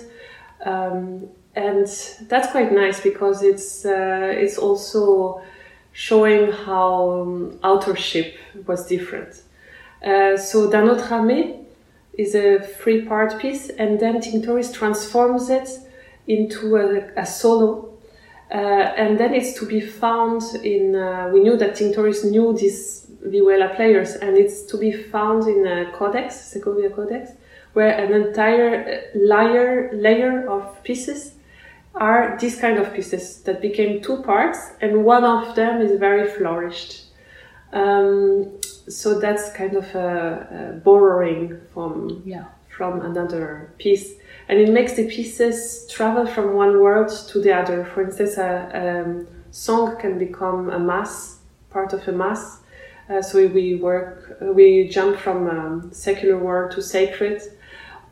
Um, 0.65 1.29
and 1.55 1.87
that's 2.29 2.51
quite 2.53 2.73
nice 2.73 3.01
because 3.01 3.43
it's 3.43 3.85
uh, 3.85 4.33
it's 4.33 4.57
also 4.57 5.43
showing 5.93 6.53
how 6.53 7.23
um, 7.23 7.59
authorship 7.63 8.37
was 8.67 8.87
different. 8.87 9.43
Uh, 10.05 10.37
so 10.37 10.71
D'ung 10.71 10.89
aultre 10.89 11.13
amer 11.13 11.57
is 12.15 12.35
a 12.35 12.61
three 12.61 13.03
part 13.03 13.39
piece, 13.39 13.69
and 13.71 14.01
then 14.01 14.21
Tinctoris 14.21 14.73
transforms 14.73 15.51
it 15.51 15.69
into 16.27 16.77
a, 16.77 17.21
a 17.21 17.27
solo. 17.27 17.89
Uh, 18.53 18.57
and 18.57 19.19
then 19.19 19.33
it's 19.33 19.59
to 19.59 19.67
be 19.67 19.81
found 19.81 20.43
in, 20.65 20.97
uh, 20.97 21.31
we 21.33 21.41
knew 21.41 21.57
that 21.57 21.77
Tinctoris 21.77 22.25
knew 22.25 22.57
these 22.57 23.07
vihuela 23.25 23.75
players, 23.77 24.15
and 24.17 24.37
it's 24.37 24.63
to 24.63 24.77
be 24.77 24.93
found 24.93 25.47
in 25.47 25.67
a 25.67 25.93
codex, 25.93 26.35
Segovia 26.35 26.91
Codex, 26.91 27.33
where 27.75 27.97
an 27.97 28.13
entire 28.13 29.05
layer, 29.15 29.91
layer 29.93 30.49
of 30.49 30.83
pieces 30.83 31.33
are 31.95 32.37
these 32.41 32.57
kind 32.61 32.79
of 32.79 32.95
pieces 32.95 33.43
that 33.43 33.61
became 33.61 34.01
two 34.01 34.23
parts, 34.23 34.59
and 34.81 35.05
one 35.05 35.25
of 35.25 35.55
them 35.57 35.81
is 35.81 35.99
very 35.99 36.29
flourished. 36.31 37.05
Um, 37.73 38.59
so 38.89 39.19
that's 39.19 39.53
kind 39.53 39.77
of 39.77 39.95
a, 39.95 40.73
a 40.75 40.79
borrowing 40.81 41.61
from 41.73 42.23
yeah. 42.25 42.45
from 42.69 43.01
another 43.03 43.73
piece, 43.79 44.15
and 44.49 44.59
it 44.59 44.71
makes 44.71 44.95
the 44.95 45.09
pieces 45.09 45.87
travel 45.91 46.27
from 46.27 46.55
one 46.55 46.81
world 46.81 47.11
to 47.29 47.41
the 47.41 47.53
other. 47.53 47.85
For 47.85 48.03
instance, 48.03 48.39
a, 48.39 48.71
a 48.75 49.53
song 49.53 49.97
can 50.01 50.19
become 50.19 50.71
a 50.71 50.79
mass, 50.79 51.39
part 51.71 51.93
of 51.93 52.07
a 52.09 52.13
mass. 52.13 52.59
Uh, 53.09 53.21
so 53.21 53.45
we 53.49 53.75
work, 53.75 54.39
we 54.41 54.89
jump 54.89 55.19
from 55.19 55.49
um, 55.49 55.93
secular 55.93 56.39
world 56.39 56.71
to 56.71 56.81
sacred, 56.81 57.43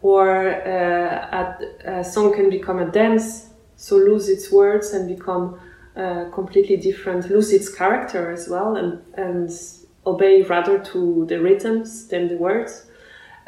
or 0.02 0.50
uh, 0.50 1.56
a, 1.86 2.00
a 2.00 2.04
song 2.04 2.34
can 2.34 2.50
become 2.50 2.80
a 2.80 2.90
dance 2.90 3.47
so 3.78 3.96
lose 3.96 4.28
its 4.28 4.52
words 4.52 4.92
and 4.92 5.08
become 5.08 5.58
uh, 5.96 6.24
completely 6.34 6.76
different, 6.76 7.30
lose 7.30 7.52
its 7.52 7.68
character 7.74 8.30
as 8.30 8.48
well, 8.48 8.76
and, 8.76 9.00
and 9.14 9.50
obey 10.04 10.42
rather 10.42 10.78
to 10.80 11.24
the 11.28 11.40
rhythms 11.40 12.08
than 12.08 12.28
the 12.28 12.36
words. 12.36 12.86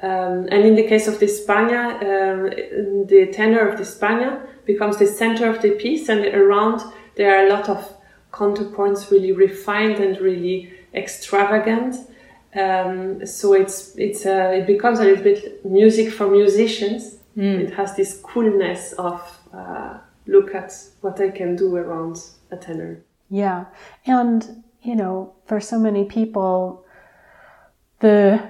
Um, 0.02 0.48
and 0.50 0.64
in 0.64 0.76
the 0.76 0.86
case 0.86 1.06
of 1.08 1.18
the 1.18 1.26
Spagna, 1.26 1.94
um, 2.00 3.06
the 3.06 3.30
tenor 3.32 3.68
of 3.68 3.76
the 3.76 3.84
Spagna 3.84 4.46
becomes 4.64 4.96
the 4.96 5.06
center 5.06 5.50
of 5.50 5.60
the 5.60 5.72
piece, 5.72 6.08
and 6.08 6.24
around 6.26 6.80
there 7.16 7.36
are 7.36 7.46
a 7.46 7.50
lot 7.50 7.68
of 7.68 7.92
counterpoints, 8.32 9.10
really 9.10 9.32
refined 9.32 9.98
and 9.98 10.18
really 10.20 10.72
extravagant. 10.94 11.96
Um, 12.54 13.26
so 13.26 13.52
it's 13.52 13.94
it's 13.96 14.24
uh, 14.26 14.52
it 14.54 14.66
becomes 14.66 15.00
a 15.00 15.04
little 15.04 15.22
bit 15.22 15.64
music 15.64 16.12
for 16.12 16.28
musicians. 16.28 17.16
Mm. 17.36 17.60
It 17.60 17.74
has 17.74 17.94
this 17.94 18.20
coolness 18.22 18.92
of 18.94 19.20
uh, 19.52 19.98
look 20.26 20.54
at 20.54 20.72
what 21.00 21.20
I 21.20 21.30
can 21.30 21.56
do 21.56 21.76
around 21.76 22.22
a 22.50 22.56
tenor. 22.56 23.02
Yeah. 23.28 23.66
And, 24.06 24.64
you 24.82 24.94
know, 24.94 25.34
for 25.46 25.60
so 25.60 25.78
many 25.78 26.04
people, 26.04 26.84
the 28.00 28.42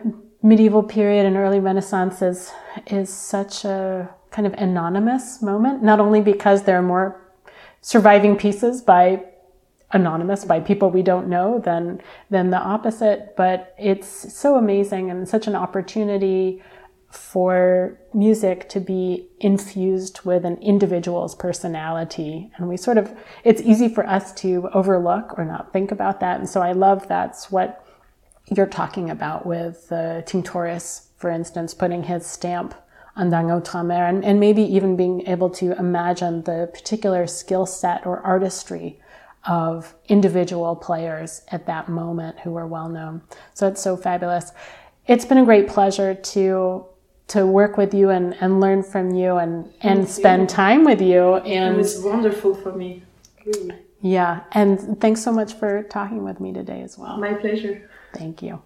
medieval 0.43 0.83
period 0.83 1.27
and 1.27 1.37
early 1.37 1.61
Renaissance 1.61 2.23
is, 2.23 2.53
is 2.87 3.13
such 3.13 3.65
a 3.65 4.09
kind 4.31 4.47
of 4.47 4.55
anonymous 4.55 5.43
moment, 5.43 5.83
not 5.83 6.01
only 6.01 6.21
because 6.21 6.63
there 6.63 6.79
are 6.79 6.83
more 6.83 7.21
surviving 7.83 8.37
pieces 8.37 8.81
by 8.81 9.25
anonymous 9.93 10.45
by 10.45 10.61
people 10.61 10.91
we 10.91 11.03
don't 11.03 11.29
know 11.29 11.59
than 11.59 12.01
than 12.31 12.51
the 12.51 12.57
opposite 12.57 13.35
but 13.37 13.75
it's 13.77 14.33
so 14.33 14.57
amazing 14.57 15.11
and 15.11 15.29
such 15.29 15.47
an 15.49 15.57
opportunity 15.57 16.63
for 17.11 17.99
music 18.15 18.69
to 18.69 18.81
be 18.81 19.27
infused 19.41 20.21
with 20.25 20.45
an 20.45 20.57
individual's 20.59 21.35
personality. 21.35 22.51
And 22.57 22.69
we 22.69 22.77
sort 22.77 22.99
of, 22.99 23.13
it's 23.43 23.61
easy 23.63 23.89
for 23.89 24.07
us 24.07 24.33
to 24.35 24.69
overlook 24.73 25.37
or 25.37 25.45
not 25.45 25.73
think 25.73 25.91
about 25.91 26.21
that. 26.21 26.39
And 26.39 26.49
so 26.49 26.61
I 26.61 26.73
love 26.73 27.09
that's 27.09 27.51
what 27.51 27.85
you're 28.57 28.67
talking 28.67 29.11
about 29.11 29.45
with 29.45 29.89
uh, 29.91 30.23
Tinctoris, 30.23 31.09
for 31.17 31.31
instance, 31.31 31.75
putting 31.75 32.05
his 32.05 32.27
stamp 32.27 32.75
on 33.17 33.31
D'ung 33.31 33.49
aultre 33.49 34.09
and, 34.09 34.25
and 34.25 34.39
maybe 34.39 34.63
even 34.63 34.97
being 34.97 35.27
able 35.27 35.51
to 35.51 35.77
imagine 35.79 36.43
the 36.45 36.71
particular 36.73 37.27
skill 37.27 37.67
set 37.67 38.07
or 38.07 38.21
artistry 38.21 39.01
of 39.49 39.95
individual 40.09 40.77
players 40.77 41.43
at 41.49 41.67
that 41.67 41.89
moment 41.89 42.39
who 42.41 42.53
were 42.53 42.67
well 42.67 42.89
known. 42.89 43.23
So 43.55 43.67
it's 43.67 43.83
so 43.83 43.97
fabulous. 43.97 44.53
It's 45.07 45.25
been 45.25 45.39
a 45.39 45.45
great 45.45 45.67
pleasure 45.67 46.15
to 46.15 46.87
to 47.31 47.47
work 47.47 47.77
with 47.77 47.95
you 47.95 48.11
and, 48.11 48.35
and 48.41 48.61
learn 48.61 48.83
from 48.83 49.15
you 49.15 49.37
and, 49.37 49.73
and 49.83 50.09
spend 50.09 50.49
time 50.49 50.85
with 50.85 51.01
you. 51.01 51.37
And 51.37 51.77
it 51.77 51.79
was 51.79 52.01
wonderful 52.01 52.55
for 52.55 52.73
me. 52.73 53.05
Really. 53.47 53.77
Yeah. 54.03 54.41
And 54.53 55.01
thanks 55.01 55.23
so 55.23 55.33
much 55.33 55.55
for 55.55 55.85
talking 55.85 56.25
with 56.25 56.41
me 56.41 56.53
today 56.53 56.83
as 56.83 56.99
well. 56.99 57.19
My 57.19 57.35
pleasure. 57.35 57.89
Thank 58.15 58.43
you. 58.43 58.61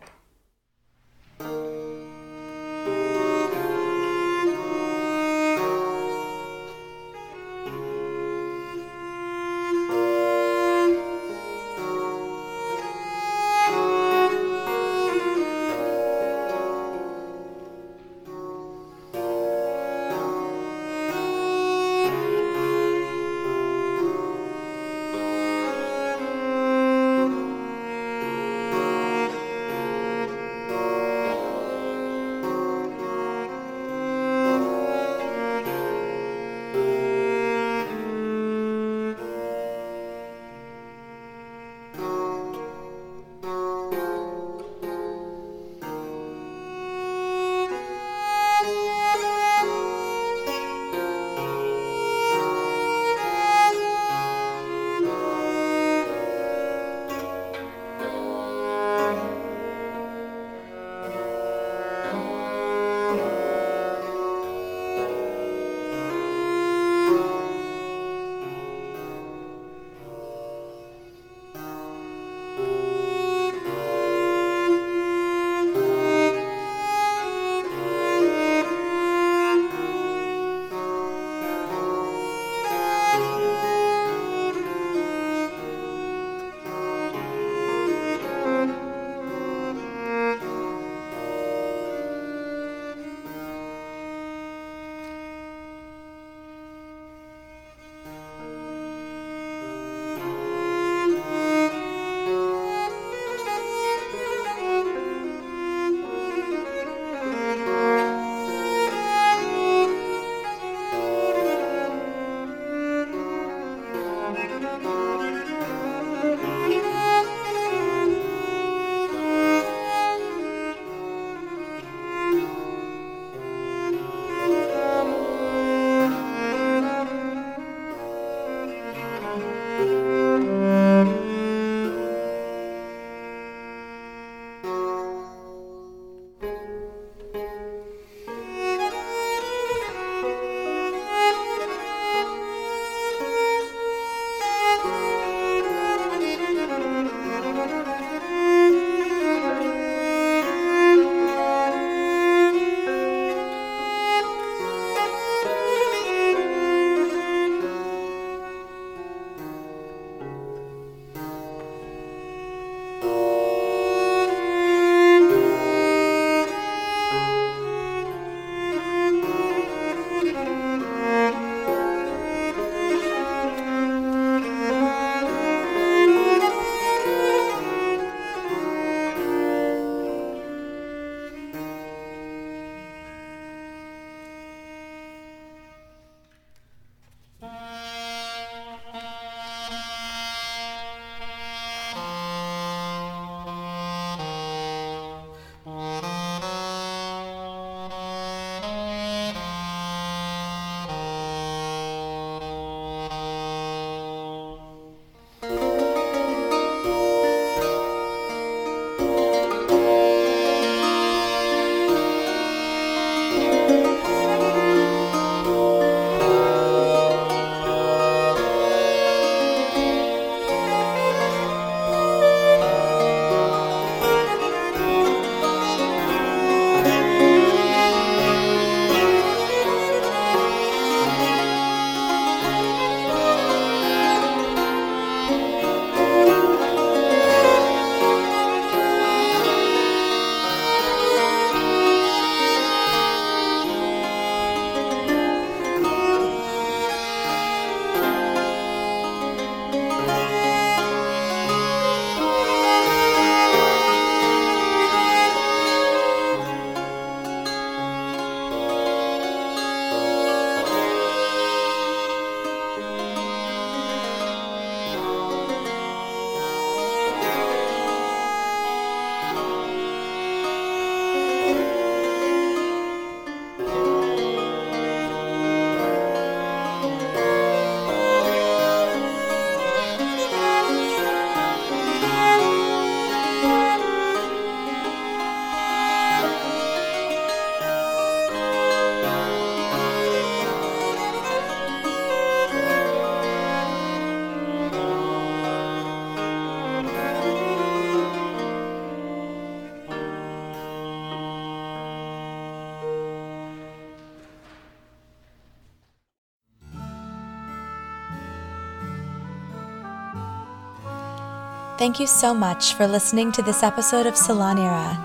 Thank 311.84 312.00
you 312.00 312.06
so 312.06 312.32
much 312.32 312.72
for 312.72 312.86
listening 312.86 313.30
to 313.32 313.42
this 313.42 313.62
episode 313.62 314.06
of 314.06 314.14
Salonera. 314.14 314.98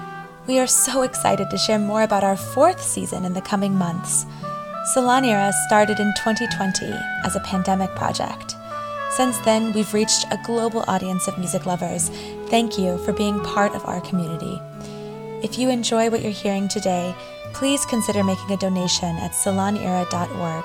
We 0.48 0.60
are 0.60 0.66
so 0.66 1.02
excited 1.02 1.50
to 1.50 1.58
share 1.58 1.78
more 1.78 2.04
about 2.04 2.24
our 2.24 2.38
fourth 2.38 2.82
season 2.82 3.26
in 3.26 3.34
the 3.34 3.42
coming 3.42 3.76
months. 3.76 4.26
Salonera 4.96 5.52
started 5.68 6.00
in 6.00 6.14
2020 6.24 6.86
as 7.26 7.36
a 7.36 7.42
pandemic 7.42 7.94
project. 7.96 8.56
Since 9.12 9.40
then, 9.40 9.74
we've 9.74 9.94
reached 9.94 10.24
a 10.32 10.40
global 10.46 10.86
audience 10.88 11.28
of 11.28 11.38
music 11.38 11.66
lovers. 11.66 12.08
Thank 12.48 12.80
you 12.80 12.98
for 13.00 13.12
being 13.12 13.42
part 13.42 13.76
of 13.76 13.84
our 13.84 14.00
community. 14.00 14.62
If 15.44 15.60
you 15.60 15.68
enjoy 15.70 16.10
what 16.10 16.22
you're 16.22 16.32
hearing 16.32 16.70
today, 16.70 17.14
please 17.52 17.86
consider 17.88 18.24
making 18.24 18.52
a 18.52 18.58
donation 18.58 19.18
at 19.18 19.32
salonera.org. 19.32 20.64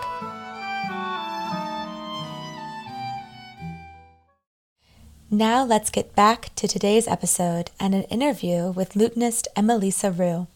Now 5.35 5.65
let's 5.65 5.91
get 5.91 6.15
back 6.15 6.55
to 6.55 6.69
today's 6.69 7.09
episode 7.09 7.73
and 7.81 7.93
an 7.93 8.05
interview 8.05 8.71
with 8.71 8.95
lutenist 8.95 9.49
Emma-Lisa 9.57 10.13
Roux. 10.13 10.47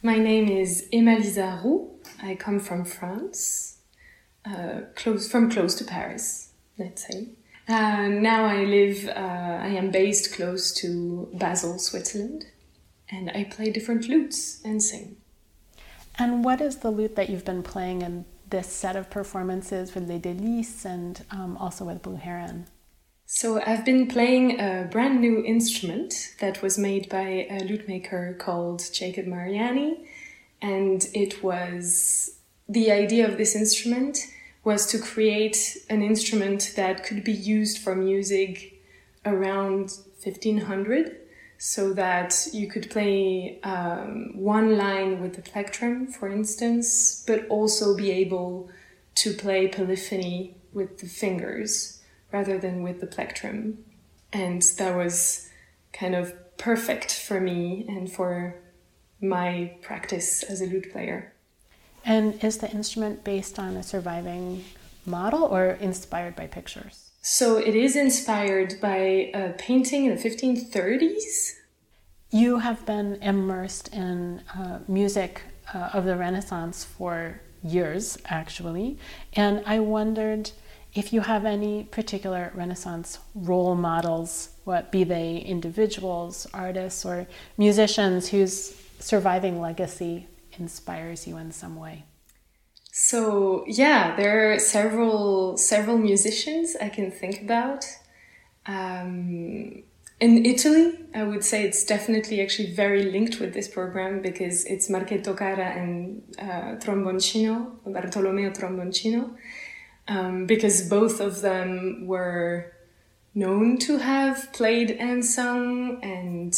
My 0.00 0.16
name 0.16 0.48
is 0.48 0.86
Emma-Lisa 0.92 1.60
Roux. 1.64 1.90
I 2.22 2.36
come 2.36 2.60
from 2.60 2.84
France, 2.84 3.78
uh, 4.44 4.82
close 4.94 5.28
from 5.28 5.50
close 5.50 5.74
to 5.74 5.84
Paris, 5.84 6.52
let's 6.78 7.04
say. 7.04 7.30
Uh, 7.66 8.06
now 8.06 8.44
I 8.44 8.62
live. 8.62 9.08
Uh, 9.08 9.58
I 9.60 9.70
am 9.70 9.90
based 9.90 10.34
close 10.34 10.72
to 10.74 11.28
Basel, 11.34 11.80
Switzerland, 11.80 12.46
and 13.10 13.28
I 13.30 13.42
play 13.42 13.72
different 13.72 14.08
lutes 14.08 14.60
and 14.64 14.80
sing. 14.80 15.16
And 16.16 16.44
what 16.44 16.60
is 16.60 16.76
the 16.76 16.92
lute 16.92 17.16
that 17.16 17.28
you've 17.28 17.44
been 17.44 17.64
playing 17.64 18.02
in 18.02 18.24
this 18.50 18.68
set 18.68 18.94
of 18.94 19.10
performances 19.10 19.96
with 19.96 20.08
Les 20.08 20.20
Délices 20.20 20.84
and 20.84 21.24
um, 21.32 21.56
also 21.56 21.84
with 21.86 22.02
Blue 22.02 22.14
Heron? 22.14 22.68
So 23.32 23.62
I've 23.64 23.84
been 23.84 24.08
playing 24.08 24.58
a 24.58 24.88
brand 24.90 25.20
new 25.20 25.44
instrument 25.44 26.34
that 26.40 26.62
was 26.62 26.76
made 26.76 27.08
by 27.08 27.46
a 27.48 27.62
lute 27.62 27.86
maker 27.86 28.34
called 28.36 28.82
Jacob 28.92 29.28
Mariani, 29.28 30.04
and 30.60 31.06
it 31.14 31.40
was 31.40 32.38
the 32.68 32.90
idea 32.90 33.28
of 33.28 33.38
this 33.38 33.54
instrument 33.54 34.18
was 34.64 34.84
to 34.88 34.98
create 34.98 35.78
an 35.88 36.02
instrument 36.02 36.72
that 36.74 37.04
could 37.04 37.22
be 37.22 37.32
used 37.32 37.78
for 37.78 37.94
music 37.94 38.82
around 39.24 39.92
1500 40.24 41.16
so 41.56 41.92
that 41.92 42.48
you 42.52 42.66
could 42.66 42.90
play 42.90 43.60
um, 43.62 44.32
one 44.34 44.76
line 44.76 45.22
with 45.22 45.36
the 45.36 45.42
plectrum, 45.42 46.08
for 46.08 46.28
instance, 46.28 47.22
but 47.28 47.46
also 47.46 47.96
be 47.96 48.10
able 48.10 48.68
to 49.14 49.32
play 49.32 49.68
polyphony 49.68 50.56
with 50.72 50.98
the 50.98 51.06
fingers 51.06 51.99
rather 52.32 52.58
than 52.58 52.82
with 52.82 53.00
the 53.00 53.06
plectrum. 53.06 53.78
And 54.32 54.62
that 54.78 54.96
was 54.96 55.48
kind 55.92 56.14
of 56.14 56.34
perfect 56.56 57.12
for 57.14 57.40
me 57.40 57.84
and 57.88 58.10
for 58.10 58.56
my 59.20 59.76
practice 59.82 60.42
as 60.42 60.60
a 60.60 60.66
lute 60.66 60.92
player. 60.92 61.32
And 62.04 62.42
is 62.42 62.58
the 62.58 62.70
instrument 62.70 63.24
based 63.24 63.58
on 63.58 63.76
a 63.76 63.82
surviving 63.82 64.64
model 65.04 65.44
or 65.44 65.72
inspired 65.72 66.36
by 66.36 66.46
pictures? 66.46 67.10
So 67.22 67.58
it 67.58 67.74
is 67.74 67.96
inspired 67.96 68.80
by 68.80 69.30
a 69.34 69.52
painting 69.58 70.06
in 70.06 70.16
the 70.16 70.22
1530s. 70.22 71.52
You 72.30 72.60
have 72.60 72.86
been 72.86 73.16
immersed 73.16 73.92
in 73.92 74.42
uh, 74.56 74.78
music 74.88 75.42
uh, 75.74 75.90
of 75.92 76.04
the 76.04 76.16
Renaissance 76.16 76.84
for 76.84 77.40
years, 77.62 78.16
actually. 78.26 78.98
And 79.34 79.62
I 79.66 79.80
wondered 79.80 80.50
if 80.94 81.12
you 81.12 81.20
have 81.20 81.44
any 81.44 81.84
particular 81.84 82.52
Renaissance 82.54 83.18
role 83.34 83.74
models, 83.74 84.50
what 84.64 84.90
be 84.90 85.04
they 85.04 85.38
individuals, 85.38 86.46
artists, 86.52 87.04
or 87.04 87.26
musicians 87.56 88.28
whose 88.28 88.74
surviving 88.98 89.60
legacy 89.60 90.26
inspires 90.58 91.26
you 91.26 91.36
in 91.36 91.52
some 91.52 91.76
way. 91.76 92.04
So 92.92 93.64
yeah, 93.66 94.16
there 94.16 94.52
are 94.52 94.58
several 94.58 95.56
several 95.56 95.96
musicians 95.96 96.76
I 96.80 96.88
can 96.88 97.10
think 97.10 97.42
about. 97.42 97.86
Um, 98.66 99.84
in 100.20 100.44
Italy, 100.44 100.98
I 101.14 101.22
would 101.22 101.44
say 101.44 101.64
it's 101.64 101.82
definitely 101.84 102.42
actually 102.42 102.74
very 102.74 103.04
linked 103.04 103.40
with 103.40 103.54
this 103.54 103.68
program 103.68 104.20
because 104.20 104.66
it's 104.66 104.90
Marchetto 104.90 105.34
Cara 105.34 105.70
and 105.70 106.22
uh, 106.38 106.76
Tromboncino, 106.82 107.76
Bartolomeo 107.86 108.50
Tromboncino, 108.50 109.34
um, 110.08 110.46
because 110.46 110.88
both 110.88 111.20
of 111.20 111.40
them 111.40 112.06
were 112.06 112.72
known 113.34 113.78
to 113.78 113.98
have 113.98 114.52
played 114.52 114.90
and 114.90 115.24
sung, 115.24 116.02
and 116.02 116.54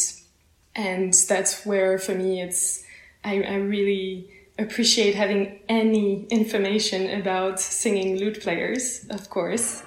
and 0.75 1.13
that's 1.27 1.65
where 1.65 1.97
for 1.99 2.15
me 2.15 2.41
it's 2.41 2.83
I, 3.23 3.41
I 3.43 3.55
really 3.55 4.29
appreciate 4.59 5.15
having 5.15 5.59
any 5.67 6.25
information 6.25 7.19
about 7.19 7.59
singing 7.59 8.17
lute 8.17 8.41
players, 8.41 9.05
of 9.09 9.29
course. 9.29 9.83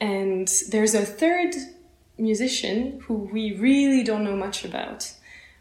And 0.00 0.48
there's 0.70 0.94
a 0.94 1.04
third 1.04 1.54
musician 2.18 3.00
who 3.06 3.14
we 3.14 3.56
really 3.56 4.02
don't 4.04 4.24
know 4.24 4.36
much 4.36 4.64
about, 4.64 5.12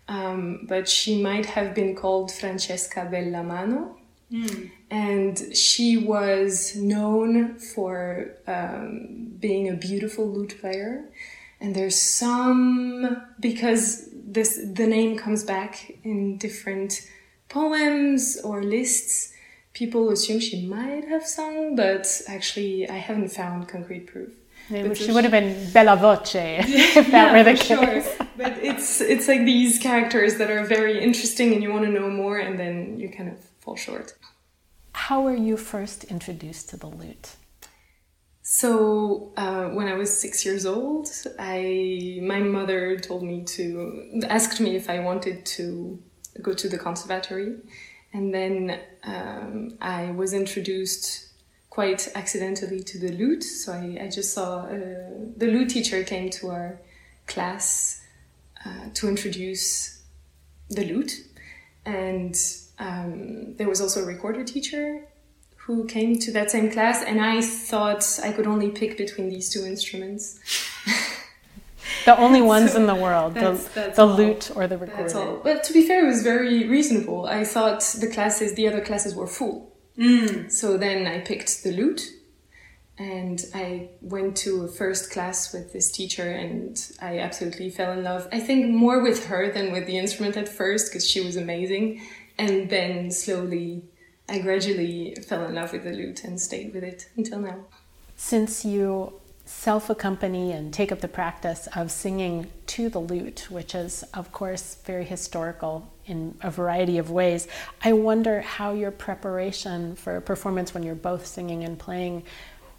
um, 0.07 0.65
but 0.67 0.87
she 0.87 1.21
might 1.21 1.45
have 1.45 1.73
been 1.73 1.95
called 1.95 2.31
Francesca 2.31 3.09
Bellamano. 3.11 3.95
Mm. 4.31 4.71
And 4.93 5.57
she 5.57 5.97
was 5.97 6.75
known 6.75 7.57
for 7.57 8.35
um, 8.45 9.31
being 9.39 9.67
a 9.67 9.73
beautiful 9.73 10.31
lute 10.31 10.55
player. 10.61 11.09
And 11.59 11.75
there's 11.75 11.99
some, 11.99 13.19
because 13.39 14.09
this, 14.13 14.59
the 14.79 14.85
name 14.85 15.17
comes 15.17 15.43
back 15.43 15.91
in 16.03 16.37
different 16.37 17.09
poems 17.49 18.39
or 18.43 18.61
lists, 18.61 19.33
people 19.73 20.11
assume 20.11 20.39
she 20.39 20.67
might 20.67 21.05
have 21.07 21.25
sung, 21.25 21.75
but 21.75 22.05
actually 22.27 22.87
I 22.87 22.97
haven't 22.97 23.29
found 23.29 23.67
concrete 23.67 24.05
proof. 24.05 24.31
Maybe 24.69 24.93
she 24.93 25.11
would 25.11 25.23
have 25.23 25.31
been 25.31 25.71
bella 25.71 25.95
voce 25.95 26.35
if 26.35 27.11
that 27.11 27.11
yeah, 27.11 27.33
were 27.33 27.43
the 27.43 27.57
case. 27.57 28.15
Sure. 28.15 28.27
But 28.37 28.53
it's 28.63 29.01
it's 29.01 29.27
like 29.27 29.43
these 29.43 29.77
characters 29.77 30.37
that 30.37 30.49
are 30.49 30.63
very 30.63 31.03
interesting 31.03 31.53
and 31.53 31.61
you 31.61 31.71
want 31.71 31.85
to 31.85 31.91
know 31.91 32.09
more 32.09 32.37
and 32.37 32.57
then 32.57 32.97
you 32.99 33.09
kind 33.09 33.29
of 33.29 33.37
fall 33.59 33.75
short. 33.75 34.13
How 34.93 35.21
were 35.21 35.35
you 35.35 35.57
first 35.57 36.05
introduced 36.05 36.69
to 36.69 36.77
the 36.77 36.87
lute? 36.87 37.35
So 38.41 39.33
uh, 39.37 39.69
when 39.69 39.87
I 39.87 39.93
was 39.93 40.17
six 40.17 40.45
years 40.45 40.65
old, 40.65 41.09
I 41.39 42.19
my 42.21 42.39
mother 42.39 42.97
told 42.97 43.23
me 43.23 43.43
to 43.43 44.21
asked 44.27 44.59
me 44.59 44.75
if 44.75 44.89
I 44.89 44.99
wanted 44.99 45.45
to 45.57 46.01
go 46.41 46.53
to 46.53 46.67
the 46.67 46.77
conservatory, 46.77 47.55
and 48.11 48.33
then 48.33 48.79
um, 49.03 49.77
I 49.81 50.11
was 50.11 50.33
introduced 50.33 51.29
quite 51.69 52.11
accidentally 52.15 52.83
to 52.83 52.99
the 52.99 53.11
lute. 53.11 53.43
So 53.43 53.71
I, 53.71 53.97
I 54.03 54.07
just 54.09 54.33
saw 54.33 54.65
uh, 54.65 54.75
the 55.37 55.47
lute 55.47 55.69
teacher 55.69 56.03
came 56.03 56.29
to 56.31 56.49
our 56.49 56.79
class 57.27 58.01
uh, 58.65 58.89
to 58.93 59.07
introduce 59.07 60.01
the 60.69 60.83
lute, 60.85 61.13
and 61.85 62.35
um, 62.83 63.55
there 63.55 63.69
was 63.69 63.79
also 63.79 64.03
a 64.03 64.05
recorder 64.05 64.43
teacher 64.43 65.05
who 65.55 65.85
came 65.85 66.19
to 66.19 66.31
that 66.33 66.51
same 66.51 66.69
class, 66.69 67.01
and 67.01 67.21
I 67.21 67.41
thought 67.41 68.19
I 68.21 68.33
could 68.33 68.45
only 68.45 68.69
pick 68.69 68.97
between 68.97 69.29
these 69.29 69.49
two 69.49 69.63
instruments. 69.65 70.39
the 72.05 72.17
only 72.17 72.41
ones 72.41 72.73
so 72.73 72.81
in 72.81 72.87
the 72.87 72.95
world, 72.95 73.35
that's, 73.35 73.67
the, 73.69 73.73
that's 73.73 73.95
the 73.95 74.05
lute 74.05 74.51
or 74.55 74.67
the 74.67 74.77
recorder. 74.77 75.39
But 75.41 75.63
to 75.63 75.73
be 75.73 75.87
fair, 75.87 76.03
it 76.03 76.07
was 76.07 76.23
very 76.23 76.67
reasonable. 76.67 77.25
I 77.25 77.45
thought 77.45 77.79
the 77.99 78.07
classes, 78.07 78.55
the 78.55 78.67
other 78.67 78.81
classes 78.81 79.15
were 79.15 79.27
full. 79.27 79.73
Mm. 79.97 80.51
So 80.51 80.77
then 80.77 81.07
I 81.07 81.19
picked 81.19 81.63
the 81.63 81.71
lute 81.71 82.01
and 82.97 83.45
I 83.53 83.89
went 84.01 84.35
to 84.37 84.63
a 84.63 84.67
first 84.67 85.11
class 85.11 85.53
with 85.53 85.71
this 85.71 85.91
teacher 85.91 86.29
and 86.29 86.79
I 87.01 87.19
absolutely 87.19 87.69
fell 87.69 87.91
in 87.93 88.03
love. 88.03 88.27
I 88.31 88.39
think 88.39 88.73
more 88.73 89.01
with 89.01 89.27
her 89.27 89.51
than 89.51 89.71
with 89.71 89.85
the 89.85 89.97
instrument 89.97 90.35
at 90.35 90.49
first 90.49 90.91
because 90.91 91.07
she 91.07 91.21
was 91.21 91.35
amazing 91.35 92.01
and 92.37 92.69
then 92.69 93.11
slowly 93.11 93.83
I 94.29 94.39
gradually 94.39 95.15
fell 95.27 95.45
in 95.45 95.55
love 95.55 95.73
with 95.73 95.83
the 95.83 95.91
lute 95.91 96.23
and 96.23 96.39
stayed 96.39 96.73
with 96.73 96.83
it 96.83 97.09
until 97.17 97.39
now. 97.39 97.65
Since 98.15 98.63
you 98.63 99.19
self 99.45 99.89
accompany 99.89 100.53
and 100.53 100.73
take 100.73 100.91
up 100.91 101.01
the 101.01 101.07
practice 101.07 101.67
of 101.75 101.91
singing 101.91 102.47
to 102.67 102.89
the 102.89 102.99
lute, 102.99 103.47
which 103.51 103.75
is, 103.75 104.03
of 104.13 104.31
course, 104.31 104.75
very 104.85 105.03
historical 105.03 105.91
in 106.05 106.37
a 106.41 106.49
variety 106.49 106.97
of 106.97 107.11
ways, 107.11 107.47
I 107.83 107.93
wonder 107.93 108.41
how 108.41 108.73
your 108.73 108.91
preparation 108.91 109.95
for 109.95 110.15
a 110.15 110.21
performance 110.21 110.73
when 110.73 110.83
you're 110.83 110.95
both 110.95 111.25
singing 111.25 111.63
and 111.63 111.77
playing 111.77 112.23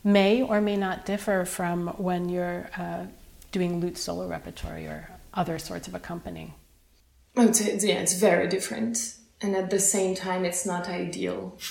may 0.03 0.43
or 0.43 0.61
may 0.61 0.77
not 0.77 1.05
differ 1.05 1.45
from 1.45 1.89
when 1.99 2.29
you're 2.29 2.71
uh, 2.77 3.05
doing 3.53 3.81
lute 3.81 3.99
solo 3.99 4.27
repertory 4.27 4.87
or 4.87 5.11
other 5.35 5.59
sorts 5.59 5.89
of 5.89 5.95
accompanying. 5.95 6.55
Oh, 7.37 7.49
it's, 7.49 7.85
yeah, 7.85 7.97
it's 7.97 8.15
very 8.15 8.49
different 8.49 9.17
and 9.41 9.55
at 9.55 9.71
the 9.71 9.81
same 9.81 10.15
time 10.15 10.45
it's 10.45 10.65
not 10.65 10.89
ideal 10.89 11.57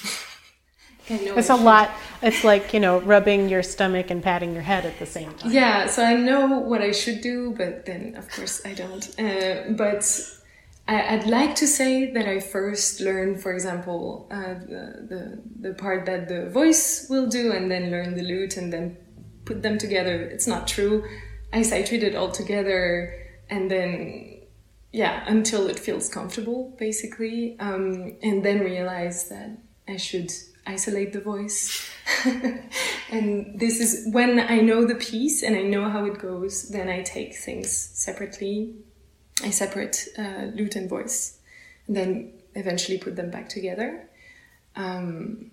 it's 1.08 1.50
a 1.50 1.56
lot. 1.56 1.92
It's 2.22 2.44
like 2.44 2.74
you 2.74 2.80
know, 2.80 3.00
rubbing 3.02 3.50
your 3.50 3.64
stomach 3.64 4.10
and 4.10 4.24
patting 4.24 4.54
your 4.54 4.62
head 4.62 4.86
at 4.86 5.00
the 5.00 5.06
same 5.06 5.34
time. 5.34 5.52
Yeah, 5.52 5.88
so 5.88 6.04
I 6.04 6.16
know 6.16 6.60
what 6.60 6.82
I 6.82 6.92
should 6.92 7.22
do, 7.22 7.54
but 7.58 7.86
then 7.86 8.16
of 8.16 8.30
course 8.30 8.66
I 8.66 8.74
don't. 8.74 9.20
Uh, 9.20 9.72
but 9.72 10.04
I, 10.88 11.18
would 11.18 11.28
like 11.28 11.56
to 11.56 11.68
say 11.68 12.12
that 12.12 12.28
I 12.28 12.40
first 12.40 13.02
learn, 13.02 13.38
for 13.38 13.54
example, 13.54 14.28
uh, 14.32 14.54
the, 14.54 15.08
the 15.10 15.70
the 15.70 15.74
part 15.76 16.06
that 16.06 16.30
the 16.30 16.50
voice 16.50 17.08
will 17.10 17.28
do, 17.28 17.52
and 17.52 17.70
then 17.70 17.92
learn 17.92 18.16
the 18.16 18.24
lute, 18.24 18.58
and 18.58 18.72
then 18.72 18.98
put 19.46 19.62
them 19.62 19.78
together. 19.78 20.22
It's 20.22 20.48
not 20.48 20.68
true. 20.68 21.04
I 21.52 21.62
treat 21.62 22.02
it 22.04 22.16
all 22.16 22.32
together, 22.32 23.14
and 23.50 23.70
then 23.70 24.33
yeah, 24.94 25.24
until 25.26 25.68
it 25.68 25.80
feels 25.80 26.08
comfortable, 26.08 26.76
basically, 26.78 27.60
um, 27.60 28.16
and 28.22 28.46
then 28.46 28.60
realize 28.60 29.28
that 29.30 29.58
I 29.88 29.98
should 29.98 30.32
isolate 30.68 31.14
the 31.14 31.20
voice. 31.20 31.90
and 33.12 33.60
this 33.60 33.80
is 33.80 34.14
when 34.14 34.40
I 34.40 34.60
know 34.60 34.86
the 34.86 34.96
piece 34.96 35.42
and 35.42 35.56
I 35.56 35.64
know 35.64 35.90
how 35.90 36.06
it 36.06 36.20
goes, 36.20 36.70
then 36.70 36.90
I 36.90 37.02
take 37.02 37.36
things 37.36 37.72
separately. 37.76 38.76
I 39.44 39.50
separate 39.50 40.10
uh, 40.16 40.52
lute 40.54 40.76
and 40.76 40.88
voice, 40.88 41.40
and 41.88 41.98
then 41.98 42.34
eventually 42.54 43.00
put 43.00 43.16
them 43.16 43.32
back 43.32 43.50
together. 43.50 44.08
Um, 44.76 45.50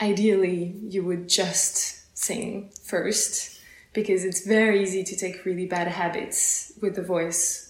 ideally, 0.00 0.76
you 0.82 1.04
would 1.04 1.28
just 1.28 2.16
sing 2.16 2.70
first 2.84 3.60
because 3.92 4.24
it's 4.24 4.46
very 4.46 4.80
easy 4.80 5.02
to 5.02 5.16
take 5.16 5.44
really 5.44 5.66
bad 5.66 5.88
habits 5.88 6.72
with 6.80 6.94
the 6.94 7.02
voice 7.02 7.68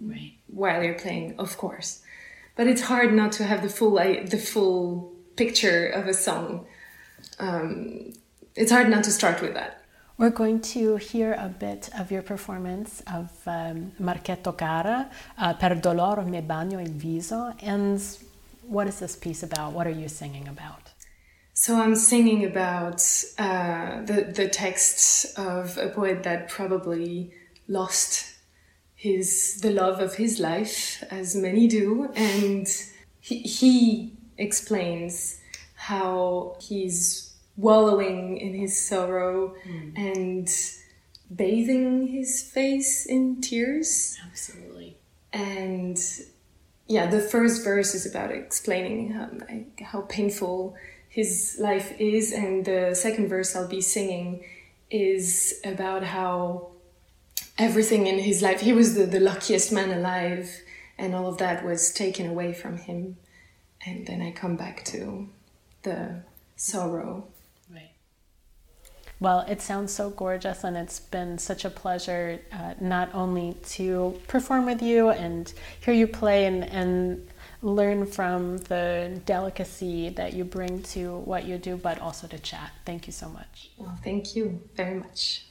right. 0.00 0.32
While 0.52 0.82
you're 0.82 0.98
playing, 0.98 1.34
of 1.38 1.56
course. 1.56 2.02
But 2.56 2.66
it's 2.66 2.82
hard 2.82 3.12
not 3.12 3.32
to 3.32 3.44
have 3.44 3.62
the 3.62 3.68
full 3.68 3.94
the 3.96 4.38
full 4.38 5.12
picture 5.36 5.86
of 5.86 6.06
a 6.06 6.14
song. 6.14 6.66
Um, 7.38 8.12
it's 8.54 8.70
hard 8.70 8.88
not 8.88 9.04
to 9.04 9.10
start 9.10 9.40
with 9.40 9.54
that. 9.54 9.82
We're 10.18 10.28
going 10.28 10.60
to 10.74 10.96
hear 10.96 11.32
a 11.32 11.48
bit 11.48 11.88
of 11.98 12.10
your 12.10 12.20
performance 12.20 13.02
of 13.06 13.30
um, 13.46 13.92
Marchetto 13.98 14.52
Cara, 14.52 15.10
uh, 15.38 15.54
Per 15.54 15.76
dolore 15.76 16.26
me 16.26 16.42
bagno 16.42 16.78
il 16.78 16.92
viso. 16.92 17.54
And 17.62 17.98
what 18.68 18.86
is 18.86 18.98
this 18.98 19.16
piece 19.16 19.42
about? 19.42 19.72
What 19.72 19.86
are 19.86 19.96
you 20.02 20.08
singing 20.08 20.46
about? 20.46 20.90
So 21.54 21.76
I'm 21.76 21.94
singing 21.94 22.44
about 22.44 23.00
uh, 23.38 24.02
the, 24.02 24.30
the 24.34 24.48
text 24.48 25.38
of 25.38 25.78
a 25.78 25.88
poet 25.88 26.22
that 26.24 26.50
probably 26.50 27.32
lost 27.66 28.29
his 29.00 29.60
the 29.62 29.70
love 29.70 29.98
of 30.00 30.16
his 30.16 30.38
life, 30.38 31.02
as 31.10 31.34
many 31.34 31.66
do, 31.66 32.10
and 32.14 32.66
he, 33.18 33.38
he 33.38 34.12
explains 34.36 35.40
how 35.74 36.56
he's 36.60 37.32
wallowing 37.56 38.36
in 38.36 38.52
his 38.54 38.78
sorrow 38.78 39.54
mm. 39.66 39.96
and 39.96 40.48
bathing 41.34 42.08
his 42.08 42.42
face 42.42 43.06
in 43.06 43.40
tears. 43.40 44.18
Absolutely. 44.26 44.98
And 45.32 45.98
yeah, 46.86 47.06
the 47.06 47.20
first 47.20 47.64
verse 47.64 47.94
is 47.94 48.04
about 48.04 48.30
explaining 48.30 49.12
how, 49.12 49.30
like, 49.48 49.80
how 49.80 50.02
painful 50.02 50.74
his 51.08 51.56
life 51.58 51.98
is, 51.98 52.32
and 52.32 52.66
the 52.66 52.94
second 52.94 53.28
verse 53.28 53.56
I'll 53.56 53.66
be 53.66 53.80
singing 53.80 54.44
is 54.90 55.58
about 55.64 56.02
how 56.04 56.70
everything 57.60 58.06
in 58.06 58.18
his 58.18 58.42
life, 58.42 58.60
he 58.60 58.72
was 58.72 58.94
the, 58.94 59.06
the 59.06 59.20
luckiest 59.20 59.72
man 59.72 59.90
alive, 59.90 60.62
and 60.98 61.14
all 61.14 61.28
of 61.28 61.38
that 61.38 61.64
was 61.64 61.92
taken 61.92 62.26
away 62.26 62.52
from 62.52 62.78
him 62.78 63.16
and 63.86 64.06
then 64.06 64.20
I 64.22 64.30
come 64.30 64.56
back 64.56 64.84
to 64.86 65.28
the 65.82 66.22
sorrow. 66.56 67.26
Right. 67.72 67.90
Well, 69.18 69.40
it 69.48 69.60
sounds 69.62 69.92
so 69.92 70.10
gorgeous, 70.10 70.64
and 70.64 70.76
it's 70.76 71.00
been 71.00 71.38
such 71.38 71.64
a 71.64 71.70
pleasure 71.70 72.40
uh, 72.52 72.74
not 72.80 73.14
only 73.14 73.56
to 73.70 74.20
perform 74.28 74.66
with 74.66 74.82
you 74.82 75.10
and 75.10 75.52
hear 75.80 75.94
you 75.94 76.06
play 76.06 76.46
and, 76.46 76.64
and 76.64 77.28
learn 77.62 78.06
from 78.06 78.58
the 78.58 79.20
delicacy 79.24 80.10
that 80.10 80.34
you 80.34 80.44
bring 80.44 80.82
to 80.82 81.18
what 81.18 81.44
you 81.44 81.56
do, 81.58 81.76
but 81.76 81.98
also 82.00 82.26
to 82.26 82.38
chat. 82.38 82.70
Thank 82.84 83.06
you 83.06 83.12
so 83.12 83.28
much. 83.28 83.70
Well, 83.78 83.98
thank 84.02 84.36
you 84.36 84.60
very 84.74 84.98
much. 84.98 85.46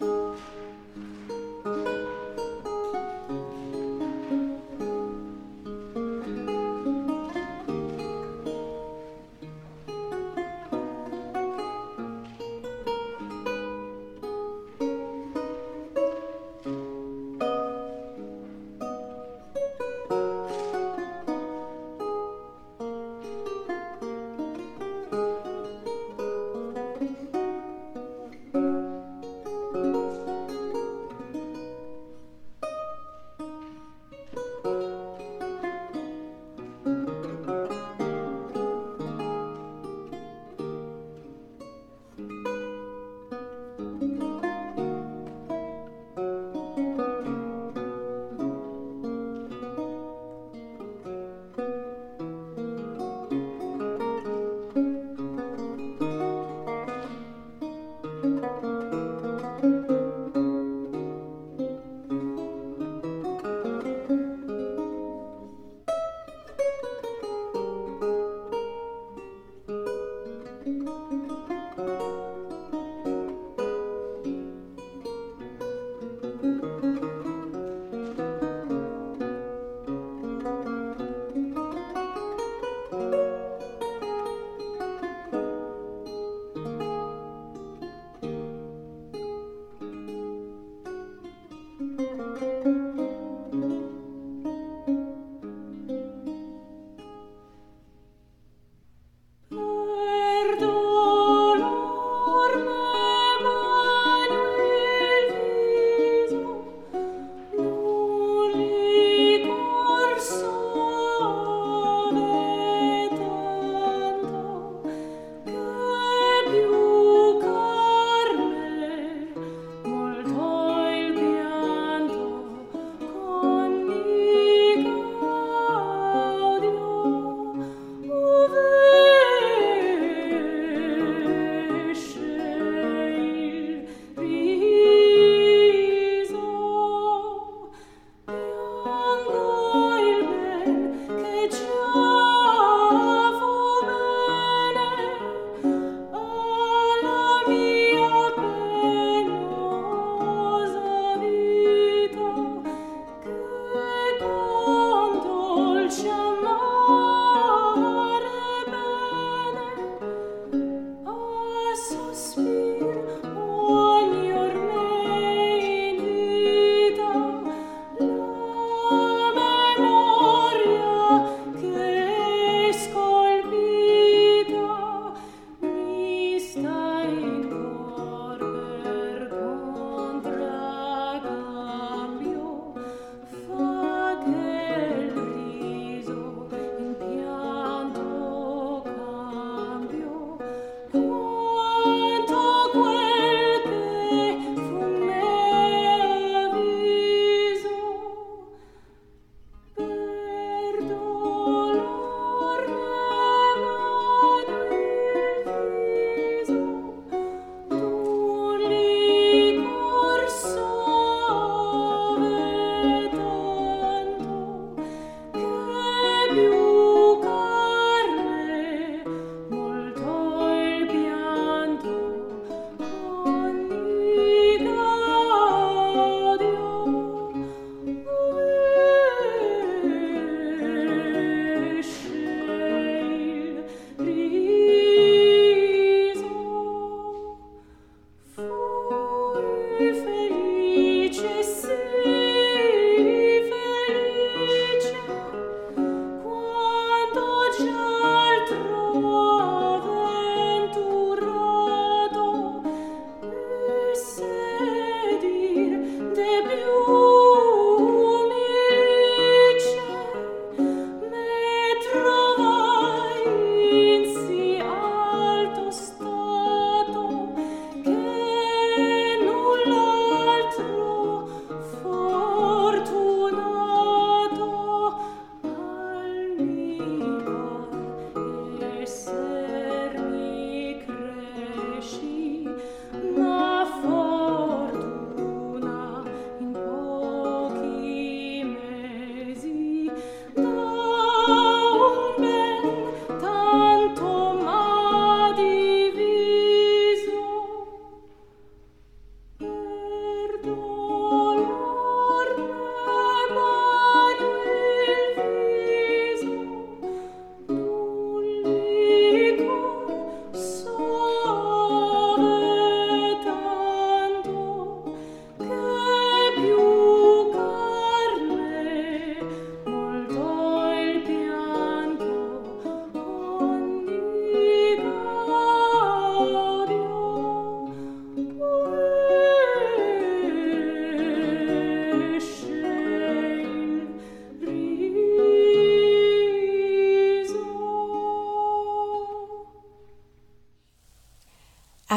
Thank 0.00 0.40
you. 1.30 1.39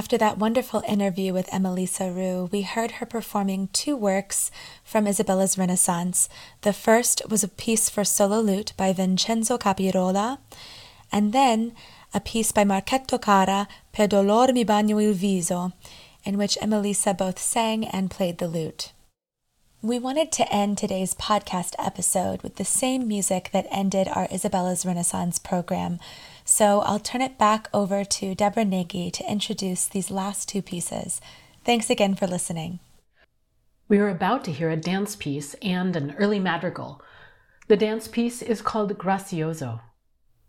After 0.03 0.17
that 0.17 0.37
wonderful 0.37 0.83
interview 0.85 1.31
with 1.31 1.47
Emma-Lisa 1.53 2.11
Roux, 2.11 2.49
we 2.51 2.63
heard 2.63 2.99
her 2.99 3.05
performing 3.05 3.69
two 3.71 3.95
works 3.95 4.51
from 4.83 5.07
Isabella's 5.07 5.57
Renaissance. 5.57 6.27
The 6.63 6.73
first 6.73 7.21
was 7.29 7.41
a 7.41 7.47
piece 7.47 7.89
for 7.89 8.03
solo 8.03 8.41
lute 8.41 8.73
by 8.75 8.91
Vincenzo 8.91 9.57
Capirola, 9.57 10.39
and 11.09 11.31
then 11.31 11.71
a 12.13 12.19
piece 12.19 12.51
by 12.51 12.65
Marchetto 12.65 13.17
Cara, 13.17 13.69
Per 13.93 14.07
dolor 14.07 14.51
mi 14.51 14.65
bagno 14.65 15.01
il 15.01 15.13
viso, 15.13 15.71
in 16.25 16.37
which 16.37 16.57
Emma-Lisa 16.61 17.13
both 17.13 17.39
sang 17.39 17.85
and 17.85 18.11
played 18.11 18.39
the 18.39 18.49
lute. 18.49 18.91
We 19.81 19.99
wanted 19.99 20.33
to 20.33 20.53
end 20.53 20.77
today's 20.77 21.13
podcast 21.13 21.75
episode 21.79 22.41
with 22.41 22.57
the 22.57 22.65
same 22.65 23.07
music 23.07 23.51
that 23.53 23.67
ended 23.71 24.09
our 24.09 24.27
Isabella's 24.29 24.85
Renaissance 24.85 25.39
program 25.39 25.99
so 26.45 26.81
I'll 26.81 26.99
turn 26.99 27.21
it 27.21 27.37
back 27.37 27.69
over 27.73 28.03
to 28.03 28.35
Debra 28.35 28.65
Nagy 28.65 29.11
to 29.11 29.31
introduce 29.31 29.85
these 29.85 30.11
last 30.11 30.49
two 30.49 30.61
pieces. 30.61 31.21
Thanks 31.63 31.89
again 31.89 32.15
for 32.15 32.27
listening. 32.27 32.79
We 33.87 33.99
are 33.99 34.09
about 34.09 34.43
to 34.45 34.51
hear 34.51 34.69
a 34.69 34.77
dance 34.77 35.15
piece 35.15 35.53
and 35.61 35.95
an 35.95 36.15
early 36.17 36.39
madrigal. 36.39 37.01
The 37.67 37.77
dance 37.77 38.07
piece 38.07 38.41
is 38.41 38.61
called 38.61 38.97
Grazioso. 38.97 39.81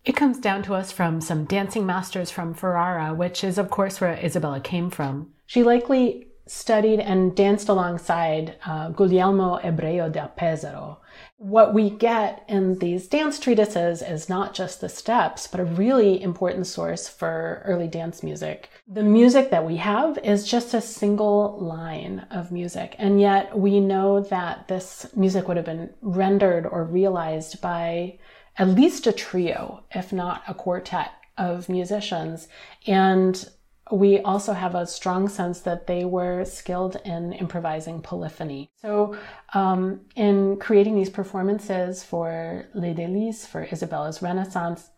It 0.05 0.16
comes 0.16 0.38
down 0.38 0.62
to 0.64 0.74
us 0.74 0.92
from 0.92 1.20
some 1.20 1.45
dancing 1.45 1.86
masters 1.86 2.30
from 2.30 2.55
Ferrara, 2.55 3.14
which 3.14 3.42
is, 3.42 3.57
of 3.57 3.70
course, 3.70 4.01
where 4.01 4.12
Isabella 4.12 4.61
came 4.61 4.90
from. 4.90 5.32
She 5.47 5.62
likely 5.62 6.28
studied 6.47 7.01
and 7.01 7.34
danced 7.34 7.68
alongside 7.68 8.57
uh, 8.66 8.90
Guglielmo 8.90 9.59
Ebreo 9.61 10.12
da 10.12 10.28
Pesaro. 10.28 10.99
What 11.38 11.72
we 11.72 11.90
get 11.90 12.45
in 12.49 12.78
these 12.78 13.07
dance 13.07 13.38
treatises 13.38 14.03
is 14.03 14.28
not 14.28 14.55
just 14.55 14.80
the 14.80 14.88
steps, 14.88 15.47
but 15.47 15.61
a 15.61 15.64
really 15.64 16.22
important 16.22 16.66
source 16.66 17.09
for 17.09 17.62
early 17.64 17.88
dance 17.88 18.22
music. 18.22 18.68
The 18.86 19.03
music 19.03 19.51
that 19.51 19.64
we 19.64 19.76
have 19.76 20.18
is 20.18 20.49
just 20.49 20.74
a 20.74 20.80
single 20.80 21.59
line 21.61 22.26
of 22.30 22.53
music, 22.53 22.95
and 22.99 23.20
yet 23.20 23.59
we 23.59 23.80
know 23.80 24.20
that 24.20 24.68
this 24.68 25.07
music 25.16 25.49
would 25.49 25.57
have 25.57 25.66
been 25.66 25.90
rendered 26.03 26.66
or 26.66 26.84
realized 26.84 27.61
by 27.61 28.18
at 28.59 28.68
least 28.68 29.07
a 29.07 29.12
trio, 29.12 29.84
if 29.95 30.12
not 30.12 30.42
a 30.47 30.55
quartet 30.55 31.11
of 31.36 31.68
musicians. 31.68 32.49
And 32.86 33.49
we 33.91 34.18
also 34.20 34.53
have 34.53 34.74
a 34.74 34.87
strong 34.87 35.28
sense 35.28 35.61
that 35.61 35.87
they 35.87 36.05
were 36.05 36.45
skilled 36.45 36.97
in 37.05 37.32
improvising 37.35 38.01
polyphony. 38.01 38.70
So, 38.80 39.16
um, 39.53 40.01
in 40.16 40.57
creating 40.59 40.97
these 40.97 41.11
performances 41.11 42.03
for 42.03 42.66
Les 42.74 42.95
Délices, 42.95 43.47
for 43.47 43.64
Isabella's 43.70 44.22
Renaissance, 44.22 44.89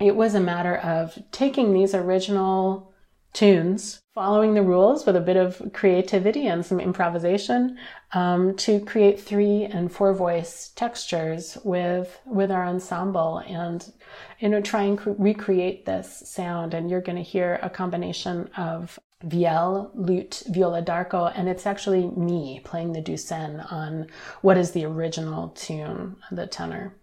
it 0.00 0.16
was 0.16 0.34
a 0.34 0.40
matter 0.40 0.76
of 0.76 1.18
taking 1.30 1.72
these 1.72 1.94
original 1.94 2.91
tunes, 3.32 4.02
following 4.14 4.54
the 4.54 4.62
rules 4.62 5.06
with 5.06 5.16
a 5.16 5.20
bit 5.20 5.36
of 5.36 5.72
creativity 5.72 6.46
and 6.46 6.64
some 6.64 6.78
improvisation 6.78 7.78
um, 8.12 8.54
to 8.56 8.80
create 8.80 9.18
three 9.18 9.64
and 9.64 9.90
four 9.90 10.12
voice 10.12 10.70
textures 10.76 11.56
with 11.64 12.20
with 12.26 12.50
our 12.50 12.66
ensemble 12.66 13.38
and 13.38 13.92
you 14.38 14.48
know 14.48 14.60
try 14.60 14.82
and 14.82 14.98
cre- 14.98 15.12
recreate 15.18 15.86
this 15.86 16.22
sound 16.26 16.74
and 16.74 16.90
you're 16.90 17.00
going 17.00 17.16
to 17.16 17.22
hear 17.22 17.58
a 17.62 17.70
combination 17.70 18.48
of 18.56 18.98
vielle, 19.24 19.90
lute, 19.94 20.42
viola 20.48 20.82
d'arco, 20.82 21.26
and 21.26 21.48
it's 21.48 21.66
actually 21.66 22.08
me 22.10 22.60
playing 22.64 22.92
the 22.92 23.00
douçaine 23.00 23.64
on 23.72 24.08
what 24.40 24.58
is 24.58 24.72
the 24.72 24.84
original 24.84 25.50
tune, 25.50 26.16
the 26.32 26.46
tenor. 26.46 26.94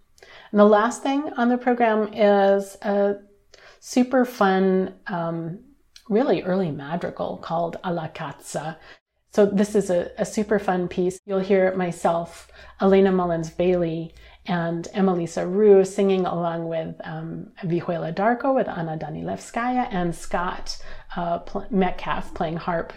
And 0.51 0.59
the 0.59 0.65
last 0.65 1.01
thing 1.01 1.32
on 1.38 1.49
the 1.49 1.57
program 1.57 2.13
is 2.13 2.77
a 2.82 3.19
super 3.80 4.25
fun 4.25 4.95
um, 5.07 5.59
really 6.10 6.41
early 6.43 6.72
madrigal 6.72 7.38
called 7.38 7.78
Alla 7.84 8.12
Cazza. 8.14 8.78
So 9.32 9.45
this 9.45 9.76
is 9.76 9.89
a, 9.89 10.12
a 10.18 10.26
super 10.26 10.57
fun 10.60 10.88
piece. 10.88 11.20
You'll 11.26 11.39
hear 11.39 11.74
myself, 11.76 12.51
Elena 12.82 13.12
Mullins 13.12 13.51
Bailey, 13.51 14.14
and 14.47 14.88
Emma-Lisa 14.93 15.45
Roux 15.45 15.86
singing 15.86 16.26
along 16.26 16.68
with 16.68 16.95
um, 17.03 17.51
Vihuela 17.64 18.14
d'Arco 18.14 18.53
with 18.53 18.68
Anna 18.68 18.97
Danilevskaya 18.97 19.88
and 19.91 20.16
Scott 20.16 20.82
uh, 21.16 21.39
pl- 21.39 21.68
Metcalf 21.70 22.34
playing 22.34 22.57
harp 22.57 22.91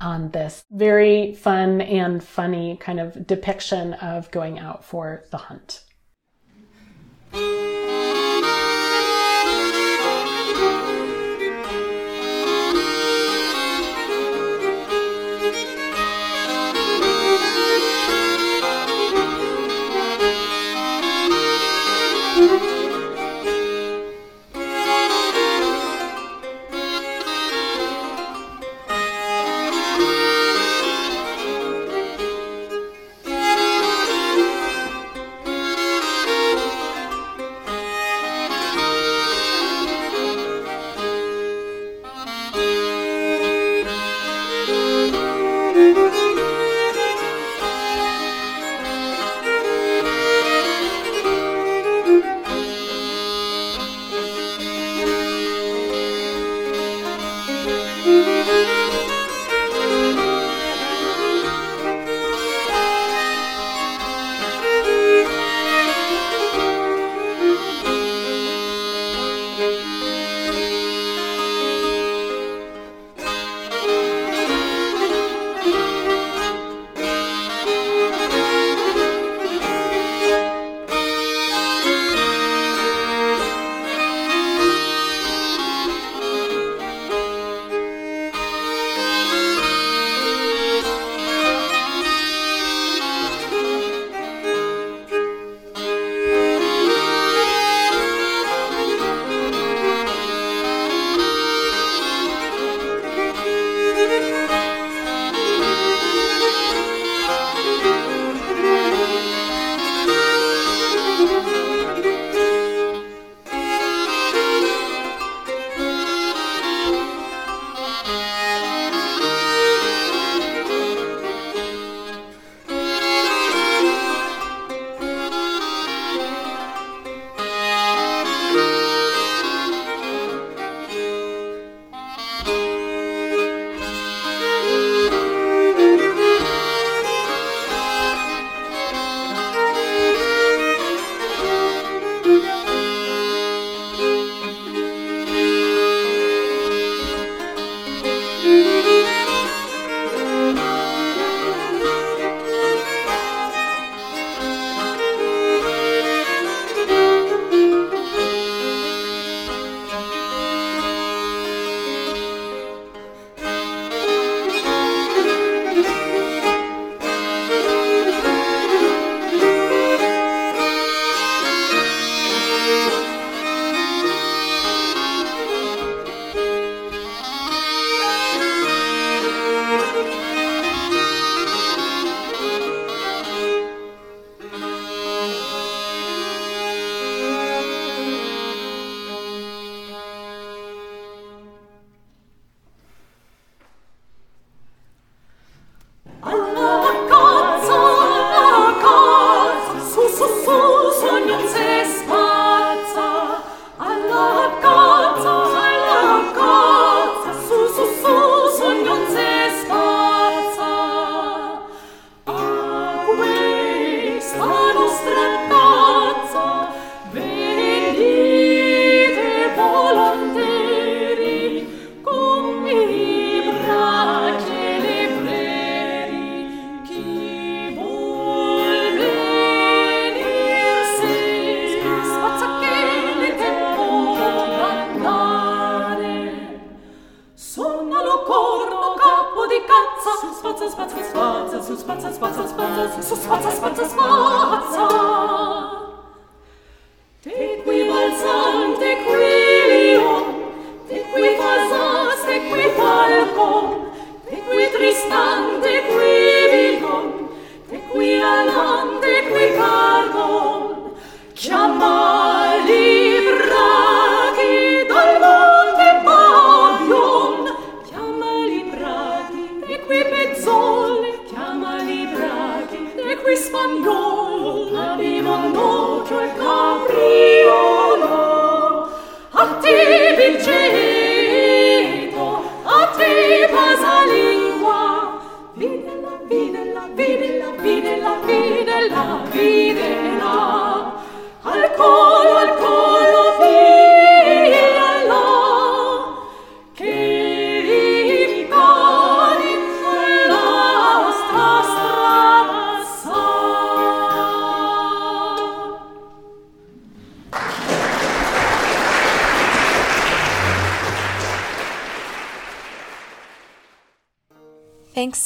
on 0.00 0.30
this 0.30 0.62
very 0.70 1.34
fun 1.34 1.80
and 1.80 2.22
funny 2.22 2.76
kind 2.76 3.00
of 3.00 3.26
depiction 3.26 3.94
of 3.94 4.30
going 4.30 4.60
out 4.60 4.84
for 4.84 5.24
the 5.32 5.38
hunt. 5.38 5.82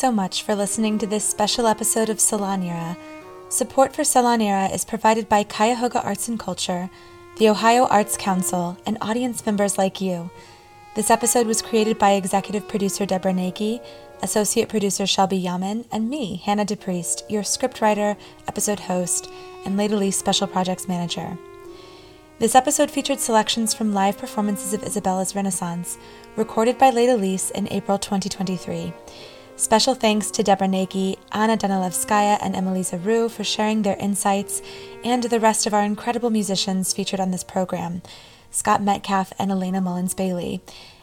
So 0.07 0.13
much 0.13 0.45
for 0.45 0.55
listening 0.55 0.99
to 0.99 1.07
this 1.09 1.25
special 1.25 1.67
episode 1.67 2.09
of 2.11 2.19
Salonera. 2.19 2.97
Support 3.49 3.93
for 3.93 4.03
Salonera 4.03 4.73
is 4.73 4.85
provided 4.85 5.29
by 5.29 5.43
Cuyahoga 5.43 6.01
Arts 6.01 6.29
and 6.29 6.39
Culture, 6.39 6.89
the 7.39 7.49
Ohio 7.49 7.87
Arts 7.87 8.17
Council, 8.17 8.79
and 8.87 8.99
audience 9.01 9.45
members 9.45 9.79
like 9.79 10.01
you. 10.01 10.31
This 10.95 11.11
episode 11.11 11.49
was 11.49 11.61
created 11.61 11.99
by 11.99 12.13
executive 12.13 12.69
producer 12.69 13.05
Debra 13.05 13.33
Nagy, 13.33 13.81
associate 14.23 14.69
producer 14.69 15.09
Shelby 15.09 15.39
Yaman, 15.39 15.87
and 15.91 16.09
me, 16.09 16.37
Hannah 16.37 16.65
DePriest, 16.65 17.29
your 17.29 17.43
scriptwriter, 17.43 18.17
episode 18.47 18.79
host, 18.79 19.29
and 19.65 19.77
Lee 19.77 20.13
special 20.13 20.47
projects 20.47 20.87
manager. 20.87 21.37
This 22.39 22.55
episode 22.55 22.93
featured 22.93 23.19
selections 23.19 23.75
from 23.75 23.93
live 23.93 24.19
performances 24.19 24.73
of 24.73 24.85
Isabella's 24.85 25.35
Renaissance, 25.35 25.99
recorded 26.37 26.79
by 26.79 26.91
Les 26.91 27.09
Délices 27.09 27.51
in 27.51 27.67
April 27.73 27.99
2023. 27.99 28.93
Special 29.57 29.95
thanks 29.95 30.31
to 30.33 30.43
Debra 30.43 30.69
Nagy, 30.69 31.17
Anna 31.33 31.57
Danilevskaya, 31.57 32.37
and 32.43 32.55
Emma-Lisa 32.55 32.99
Roux 32.99 33.31
for 33.31 33.43
sharing 33.43 33.81
their 33.81 33.97
insights, 33.97 34.61
and 35.03 35.23
to 35.23 35.31
the 35.31 35.41
rest 35.41 35.67
of 35.67 35.73
our 35.73 35.83
incredible 35.83 36.29
musicians 36.29 36.93
featured 36.93 37.21
on 37.21 37.31
this 37.31 37.43
program, 37.43 38.03
Scott 38.51 38.83
Metcalf 38.83 39.33
and 39.39 39.51
Elena 39.51 39.81
Mullins 39.81 40.13
Bailey. 40.13 40.61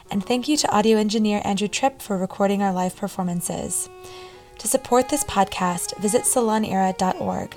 And 0.08 0.24
thank 0.24 0.46
you 0.46 0.56
to 0.58 0.70
audio 0.70 0.98
engineer 0.98 1.42
Andrew 1.44 1.66
Tripp 1.66 2.00
for 2.00 2.16
recording 2.16 2.62
our 2.62 2.72
live 2.72 2.94
performances. 2.94 3.90
To 4.60 4.68
support 4.68 5.08
this 5.08 5.24
podcast, 5.24 5.98
visit 5.98 6.22
salonera.org. 6.22 7.56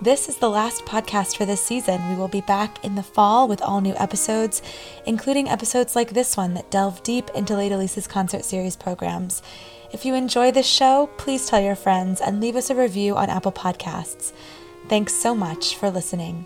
This 0.00 0.28
is 0.28 0.36
the 0.36 0.48
last 0.48 0.84
podcast 0.84 1.36
for 1.36 1.46
this 1.46 1.64
season. 1.64 2.08
We 2.10 2.14
will 2.14 2.28
be 2.28 2.42
back 2.42 2.84
in 2.84 2.94
the 2.94 3.02
fall 3.02 3.48
with 3.48 3.60
all 3.60 3.80
new 3.80 3.96
episodes, 3.96 4.62
including 5.04 5.48
episodes 5.48 5.96
like 5.96 6.10
this 6.10 6.36
one 6.36 6.54
that 6.54 6.70
delve 6.70 7.02
deep 7.02 7.28
into 7.34 7.56
Les 7.56 7.70
Délices' 7.70 8.08
concert 8.08 8.44
series 8.44 8.76
programs. 8.76 9.42
If 9.90 10.04
you 10.04 10.14
enjoy 10.14 10.52
this 10.52 10.66
show, 10.66 11.08
please 11.16 11.46
tell 11.46 11.60
your 11.60 11.74
friends 11.74 12.20
and 12.20 12.40
leave 12.40 12.56
us 12.56 12.68
a 12.68 12.74
review 12.74 13.16
on 13.16 13.30
Apple 13.30 13.52
Podcasts. 13.52 14.32
Thanks 14.88 15.14
so 15.14 15.34
much 15.34 15.76
for 15.76 15.90
listening. 15.90 16.44